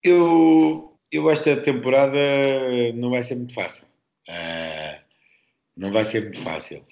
[0.04, 2.18] Eu, eu esta temporada
[2.96, 3.86] não vai ser muito fácil.
[4.28, 5.02] Uh,
[5.76, 6.86] não vai ser muito fácil.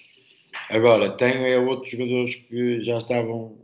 [0.70, 3.58] Agora, tenho é outros jogadores que já estavam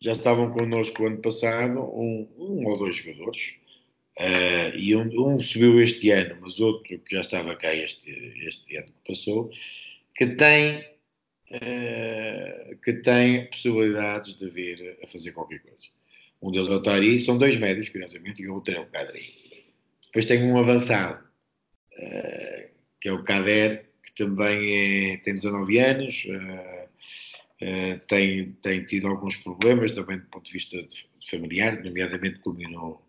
[0.00, 3.56] já estavam connosco ano passado, um, um ou dois jogadores,
[4.18, 8.10] uh, e um, um, subiu este ano, mas outro que já estava cá este,
[8.46, 9.50] este ano que passou,
[10.14, 10.80] que tem,
[11.50, 15.88] uh, que tem possibilidades de vir a fazer qualquer coisa.
[16.42, 19.22] Um deles é o Tari, são dois médios, curiosamente, e o outro é o Cadri.
[20.06, 21.22] Depois tem um avançado,
[21.92, 22.70] uh,
[23.00, 26.84] que é o Cader, também é, tem 19 anos, uh,
[27.62, 33.06] uh, tem, tem tido alguns problemas também do ponto de vista de, familiar, nomeadamente culminou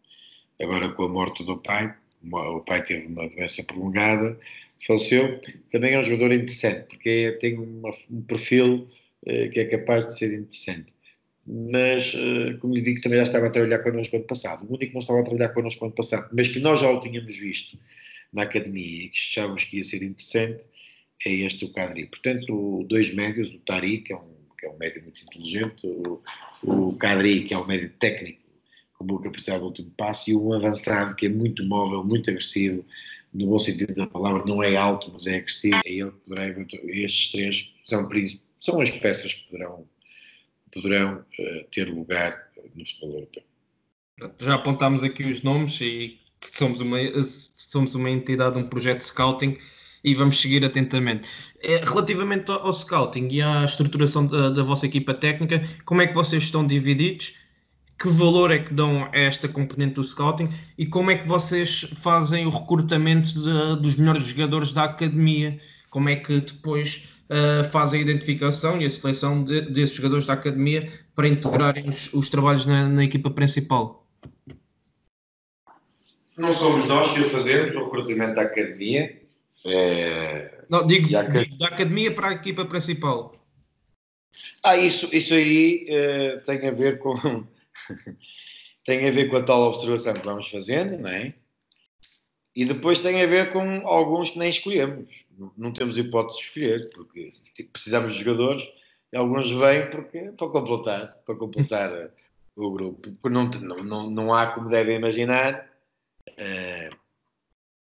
[0.62, 1.96] agora com a morte do pai.
[2.30, 4.38] O pai teve uma doença prolongada,
[4.86, 5.40] faleceu.
[5.72, 8.88] Também é um jogador interessante, porque é, tem uma, um perfil
[9.24, 10.94] que é capaz de ser interessante.
[11.48, 12.12] Mas,
[12.60, 14.64] como lhe digo, também já estava a trabalhar connosco ano passado.
[14.64, 17.00] O único que não estava a trabalhar connosco ano passado, mas que nós já o
[17.00, 17.78] tínhamos visto
[18.34, 20.66] na academia e que achávamos que ia ser interessante,
[21.26, 22.06] é este o Kadri.
[22.08, 26.22] Portanto, dois médios, o Tari, que é um, que é um médio muito inteligente, o,
[26.64, 28.42] o Kadri, que é um médio técnico,
[28.98, 32.84] com boa capacidade de último passo, e um avançado que é muito móvel, muito agressivo,
[33.34, 35.80] no bom sentido da palavra, não é alto, mas é agressivo.
[35.86, 38.10] É ele que poderá, estes três são,
[38.60, 39.88] são as peças que poderão,
[40.74, 43.44] poderão uh, ter lugar no futebol europeu.
[44.40, 49.58] Já apontámos aqui os nomes e somos uma, somos uma entidade, um projeto de scouting
[50.04, 51.28] e vamos seguir atentamente.
[51.62, 56.14] É, relativamente ao, scouting e à estruturação da, da, vossa equipa técnica, como é que
[56.14, 57.36] vocês estão divididos?
[58.00, 61.82] Que valor é que dão a esta componente do scouting e como é que vocês
[62.02, 65.60] fazem o recrutamento de, dos melhores jogadores da academia?
[65.90, 70.34] Como é que depois uh, fazem a identificação e a seleção de, desses jogadores da
[70.34, 74.06] academia para integrarem os, os trabalhos na, na equipa principal?
[76.38, 79.22] Não somos nós que o fazemos, o recrutamento da academia.
[79.66, 80.66] É...
[80.70, 83.36] Não, digo, digo, da academia para a equipa principal.
[84.64, 87.16] Ah, isso, isso aí uh, tem a ver com
[88.86, 91.34] tem a ver com a tal observação que vamos fazendo, não é?
[92.58, 95.28] E depois tem a ver com alguns que nem escolhemos.
[95.56, 97.30] Não, temos hipótese de escolher, porque
[97.72, 98.68] precisamos de jogadores.
[99.16, 102.10] alguns vêm porque, para completar, para completar
[102.58, 103.30] o grupo.
[103.30, 105.70] Não, não, não há, como devem imaginar,
[106.30, 106.98] uh,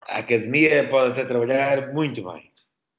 [0.10, 2.52] a academia pode até trabalhar muito bem,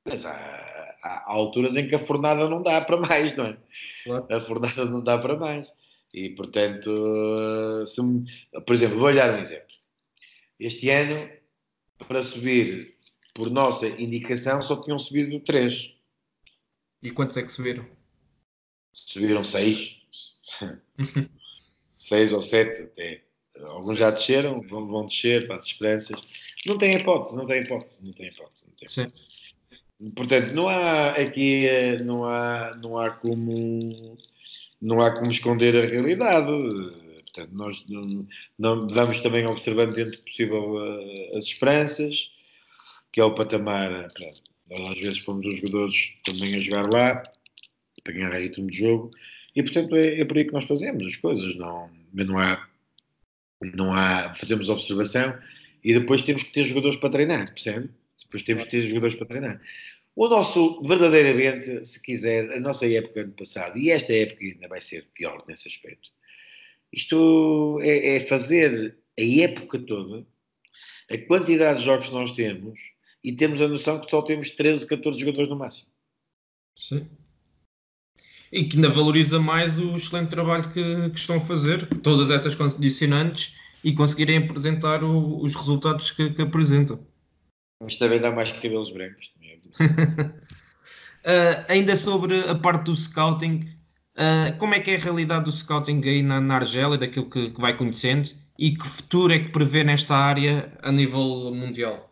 [0.07, 3.57] mas há, há, alturas em que a fornada não dá para mais, não é?
[4.03, 4.27] Claro.
[4.31, 5.71] A fornada não dá para mais.
[6.15, 8.01] E, portanto, se,
[8.67, 9.77] por exemplo, vou olhar um exemplo.
[10.59, 11.37] Este ano,
[11.99, 12.95] para subir
[13.35, 15.93] por nossa indicação, só tinham subido três.
[17.03, 17.87] E quantos é que subiram?
[18.93, 19.97] Subiram seis.
[21.99, 23.23] seis ou sete até.
[23.61, 26.21] Alguns já desceram, vão, vão descer para as esperanças.
[26.67, 28.67] Não tem hipótese, não tem hipótese, não tem hipótese.
[28.67, 29.37] Não tem hipótese.
[30.15, 31.67] Portanto, não há aqui,
[32.05, 34.17] não há, não há como,
[34.81, 36.53] não há como esconder a realidade.
[37.37, 38.27] Portanto, nós não,
[38.59, 42.31] não vamos também observando dentro do possível eh, as esperanças,
[43.13, 44.11] que é o patamar.
[44.13, 47.23] Pronto, nós às vezes pomos os jogadores também a jogar lá,
[48.03, 49.11] para ganhar ritmo de jogo,
[49.55, 51.55] e portanto é, é por aí que nós fazemos as coisas.
[51.57, 52.69] Não, não há,
[53.75, 55.39] não há, fazemos observação
[55.85, 57.91] e depois temos que ter jogadores para treinar, percebe?
[58.25, 59.61] Depois temos que ter jogadores para treinar.
[60.15, 64.81] O nosso, verdadeiramente, se quiser, a nossa época ano passado, e esta época ainda vai
[64.81, 66.11] ser pior nesse aspecto,
[66.93, 70.27] isto é, é fazer a época toda,
[71.11, 72.81] a quantidade de jogos que nós temos,
[73.23, 75.91] e temos a noção que só temos 13, 14 jogadores no máximo.
[76.77, 77.09] Sim.
[78.53, 82.55] E que ainda valoriza mais o excelente trabalho que, que estão a fazer, todas essas
[82.55, 87.05] condicionantes, e conseguirem apresentar o, os resultados que, que, apresentam.
[87.83, 89.33] Mas também dá mais cabelos brancos.
[89.81, 90.35] uh,
[91.69, 93.76] ainda sobre a parte do scouting,
[94.17, 97.51] uh, como é que é a realidade do scouting aí na, na Argélia, daquilo que,
[97.51, 102.07] que vai conhecendo, e que futuro é que prevê nesta área a nível mundial?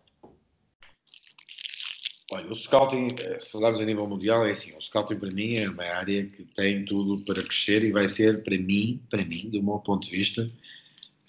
[2.31, 5.55] Olha, o scouting, eh, se falarmos a nível mundial, é assim, o scouting para mim
[5.57, 9.51] é uma área que tem tudo para crescer e vai ser, para mim, para mim,
[9.51, 10.43] do meu ponto de vista,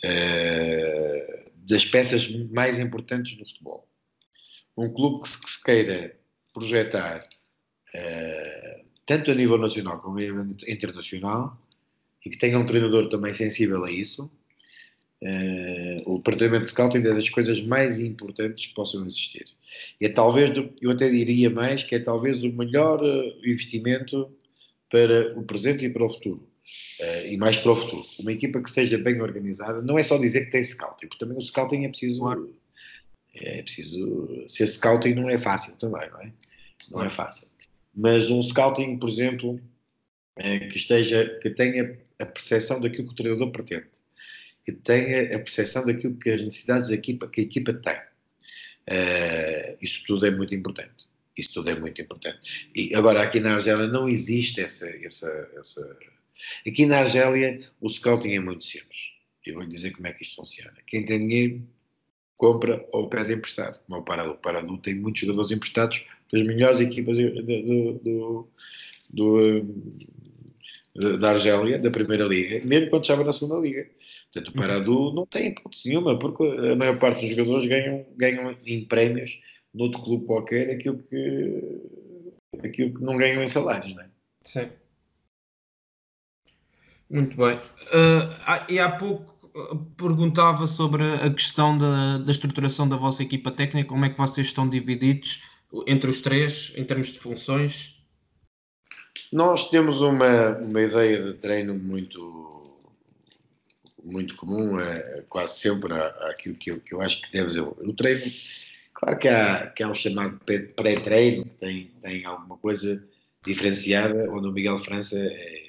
[0.03, 3.87] uh, das peças mais importantes do futebol.
[4.77, 6.17] Um clube que se, que se queira
[6.53, 7.19] projetar,
[7.93, 11.57] uh, tanto a nível nacional como a nível internacional,
[12.25, 14.31] e que tenha um treinador também sensível a isso,
[15.21, 19.45] Uh, o departamento de scouting é das coisas mais importantes que possam existir.
[19.99, 20.51] E é talvez,
[20.81, 24.31] eu até diria mais, que é talvez o melhor uh, investimento
[24.89, 26.47] para o presente e para o futuro.
[26.99, 28.05] Uh, e mais para o futuro.
[28.19, 31.37] Uma equipa que seja bem organizada, não é só dizer que tem scouting, porque também
[31.37, 32.19] o scouting é preciso.
[32.19, 32.55] Claro.
[33.33, 34.45] É preciso.
[34.47, 36.31] Ser scouting não é fácil também, não é?
[36.91, 37.47] Não é fácil.
[37.95, 39.59] Mas um scouting, por exemplo,
[40.37, 43.87] que esteja, que tenha a percepção daquilo que o treinador pretende
[44.65, 47.97] que tenha a percepção daquilo que as necessidades da equipa, que a equipa tem.
[48.87, 51.05] Uh, isso tudo é muito importante.
[51.37, 52.69] Isso tudo é muito importante.
[52.73, 55.99] E agora, aqui na Argélia não existe essa, essa, essa...
[56.65, 59.13] Aqui na Argélia o scouting é muito simples.
[59.45, 60.75] Eu vou lhe dizer como é que isto funciona.
[60.87, 61.61] Quem tem dinheiro
[62.35, 63.79] compra ou pede emprestado.
[63.85, 64.31] Como o Paradu.
[64.31, 68.47] O Paradu tem muitos jogadores emprestados das melhores equipas do, do, do,
[69.11, 69.65] do
[71.19, 73.85] da Argélia, da Primeira Liga, mesmo quando estava na Segunda Liga.
[74.31, 78.55] Portanto, o Paradu não tem hipótese nenhuma, porque a maior parte dos jogadores ganham, ganham
[78.65, 79.41] em prémios
[79.73, 81.81] noutro clube qualquer aquilo que,
[82.63, 84.09] aquilo que não ganham em salários, não é?
[84.41, 84.69] Sim.
[87.09, 87.55] Muito bem.
[87.55, 93.51] Uh, e há pouco ah, perguntava sobre a questão da, da estruturação da vossa equipa
[93.51, 95.43] técnica, como é que vocês estão divididos
[95.87, 97.95] entre os três em termos de funções?
[99.31, 102.63] Nós temos uma, uma ideia de treino muito
[104.03, 105.93] muito comum, é, quase sempre
[106.29, 108.31] aquilo que eu, que eu acho que deve ser o treino.
[108.93, 110.39] Claro que há, que há um chamado
[110.75, 113.03] pré-treino, que tem, tem alguma coisa
[113.43, 115.65] diferenciada, onde o Miguel França é,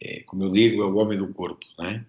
[0.00, 2.04] é, como eu digo, é o homem do corpo, não é?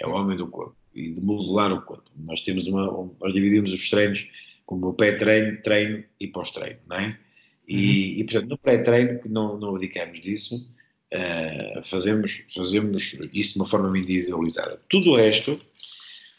[0.00, 2.10] É o homem do corpo e de modular o corpo.
[2.16, 4.28] Nós temos uma, nós dividimos os treinos
[4.68, 7.18] como o pré-treino, treino e pós-treino, não é?
[7.66, 8.20] E, uhum.
[8.20, 10.62] e portanto, no pré-treino, que não, não abdicamos disso,
[11.10, 14.78] Uh, fazemos, fazemos isso de uma forma individualizada.
[14.90, 15.58] Tudo o resto,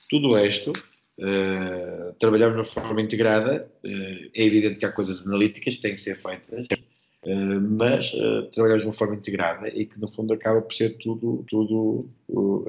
[0.07, 3.67] tudo o resto, uh, trabalhamos de uma forma integrada.
[3.83, 6.67] Uh, é evidente que há coisas analíticas que têm que ser feitas,
[7.69, 8.11] mas
[8.53, 11.99] trabalhamos de uma forma integrada e que, no fundo, acaba por ser tudo, tudo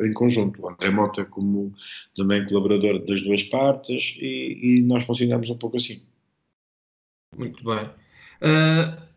[0.02, 0.60] em conjunto.
[0.62, 1.72] O André Mota, como
[2.16, 6.02] também colaborador das duas partes, e, e nós funcionamos um pouco assim.
[7.36, 7.84] Muito bem.
[8.42, 9.10] Uh,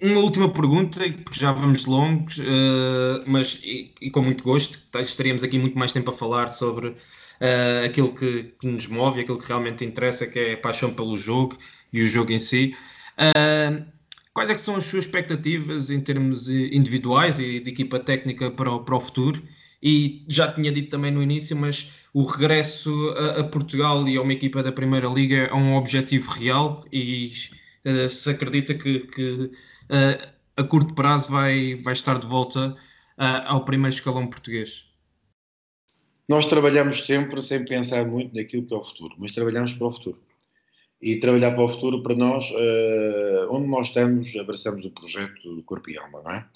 [0.00, 5.42] uma última pergunta, porque já vamos longos, uh, mas e, e, com muito gosto, estaríamos
[5.42, 9.46] aqui muito mais tempo a falar sobre uh, aquilo que, que, nos move, aquilo que
[9.46, 11.56] realmente interessa, que é a paixão pelo jogo
[11.92, 12.76] e o jogo em si.
[13.18, 13.84] Uh,
[14.38, 18.70] quais é que são as suas expectativas em termos individuais e de equipa técnica para
[18.70, 19.42] o, para o futuro?
[19.82, 24.22] E já tinha dito também no início, mas o regresso a, a Portugal e a
[24.22, 27.32] uma equipa da Primeira Liga é um objetivo real e
[27.84, 32.76] uh, se acredita que, que uh, a curto prazo vai, vai estar de volta
[33.18, 34.84] uh, ao primeiro escalão português?
[36.28, 39.90] Nós trabalhamos sempre sem pensar muito naquilo que é o futuro, mas trabalhamos para o
[39.90, 40.27] futuro.
[41.00, 45.62] E trabalhar para o futuro, para nós, uh, onde nós estamos, abraçamos o projeto do
[45.62, 46.46] Corpo e Alma, não é?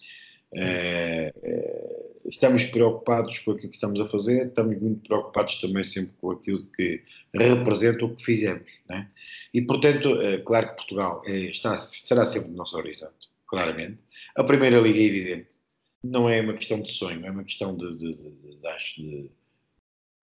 [0.55, 6.33] Uh, estamos preocupados com aquilo que estamos a fazer, estamos muito preocupados também sempre com
[6.33, 8.83] aquilo que representa o que fizemos.
[8.89, 9.09] Não é?
[9.55, 13.99] E, portanto, uh, claro que Portugal está, estará sempre no nosso horizonte, claramente.
[14.35, 15.63] A Primeira Liga é evidente,
[16.03, 19.31] não é uma questão de sonho, é uma questão de, de, de, de, de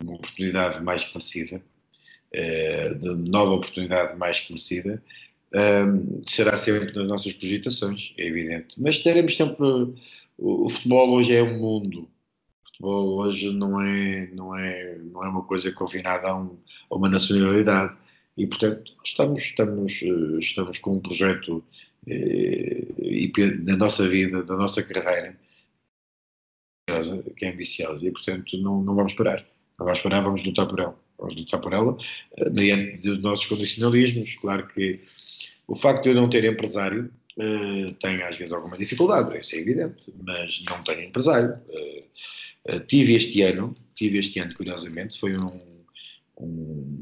[0.04, 1.62] uma oportunidade mais eh,
[2.32, 5.02] de nova oportunidade mais conhecida,
[6.26, 8.76] será sempre nas nossas cogitações, é evidente.
[8.78, 9.66] Mas teremos sempre.
[10.38, 12.10] O futebol hoje é um mundo.
[12.64, 16.58] O futebol hoje não é, não é, não é uma coisa confinada a, um,
[16.90, 17.98] a uma nacionalidade.
[18.38, 21.62] E, portanto, estamos, estamos, eh, estamos com um projeto
[22.08, 22.88] eh,
[23.64, 25.38] na nossa vida, da nossa carreira,
[27.36, 28.06] que é ambiciosa.
[28.08, 29.46] E, portanto, não, não vamos parar.
[29.78, 31.09] Agora esperar, vamos lutar por ela.
[31.20, 34.36] Vamos lutar por ela, uh, diante dos nossos condicionalismos.
[34.36, 35.02] Claro que
[35.68, 39.60] o facto de eu não ter empresário uh, tem às vezes alguma dificuldade, isso é
[39.60, 41.60] evidente, mas não tenho empresário.
[41.70, 45.62] Uh, uh, tive este ano, tive este ano, curiosamente, foi um,
[46.40, 47.00] um,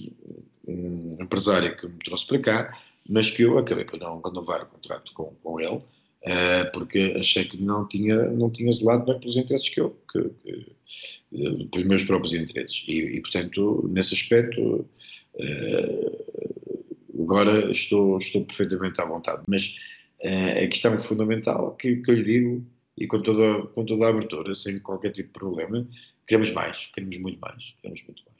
[0.68, 4.68] um, empresário que me trouxe para cá, mas que eu acabei por não renovar o
[4.68, 5.82] contrato com, com ele,
[6.74, 10.76] porque achei que não tinha, não tinha zelado bem pelos interesses que eu, que, que,
[11.72, 12.84] pelos meus próprios interesses.
[12.88, 14.86] E, e portanto, nesse aspecto,
[15.36, 16.18] uh,
[17.22, 19.43] agora estou, estou perfeitamente à vontade.
[19.47, 19.76] Mas
[20.24, 22.65] a questão fundamental que, que eu lhe digo,
[22.97, 25.88] e com toda, com toda a abertura, sem qualquer tipo de problema,
[26.26, 28.38] queremos mais, queremos muito mais, queremos muito mais.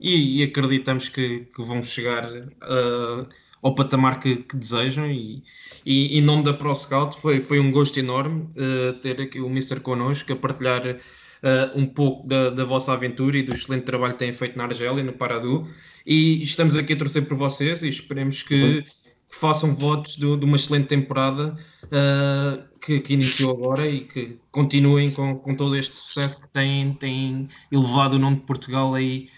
[0.00, 3.28] E, e acreditamos que, que, vão chegar uh,
[3.62, 5.42] ao patamar que, que desejam e,
[5.84, 9.80] e, em nome da ProScout foi, foi um gosto enorme uh, ter aqui o Mister
[9.80, 14.20] connosco a partilhar uh, um pouco da, da, vossa aventura e do excelente trabalho que
[14.20, 15.68] têm feito na Argélia, no Paradu.
[16.06, 20.44] E estamos aqui a torcer por vocês e esperemos que, que façam votos de, de,
[20.44, 21.54] uma excelente temporada
[21.84, 26.94] uh, que, que, iniciou agora e que continuem com, com todo este sucesso que têm,
[26.94, 29.28] têm elevado o nome de Portugal aí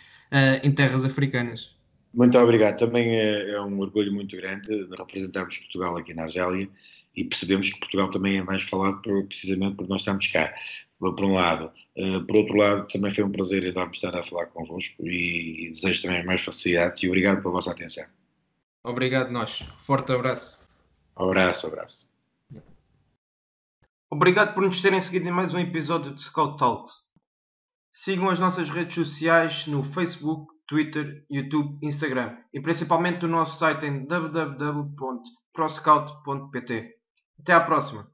[0.62, 1.76] em terras africanas.
[2.12, 2.78] Muito obrigado.
[2.78, 6.68] Também é, é, um orgulho muito grande de representarmos Portugal aqui na Argélia
[7.14, 10.54] e percebemos que Portugal também é mais falado por, precisamente porque nós estamos cá
[10.98, 11.72] por um lado.
[11.96, 15.68] Uh, por outro lado, também foi um prazer enorme estar a falar convosco e, e
[15.68, 18.04] desejo também mais facilidade e obrigado pela vossa atenção.
[18.84, 19.64] Obrigado, nós.
[19.78, 20.68] Forte abraço.
[21.14, 22.12] Abraço, abraço.
[24.10, 26.92] Obrigado por nos terem seguido em mais um episódio de Scout Talks.
[27.90, 33.84] Sigam as nossas redes sociais no Facebook, Twitter, YouTube, Instagram e principalmente o nosso site
[33.84, 36.94] em www.proscout.pt.
[37.38, 38.10] Até à próxima!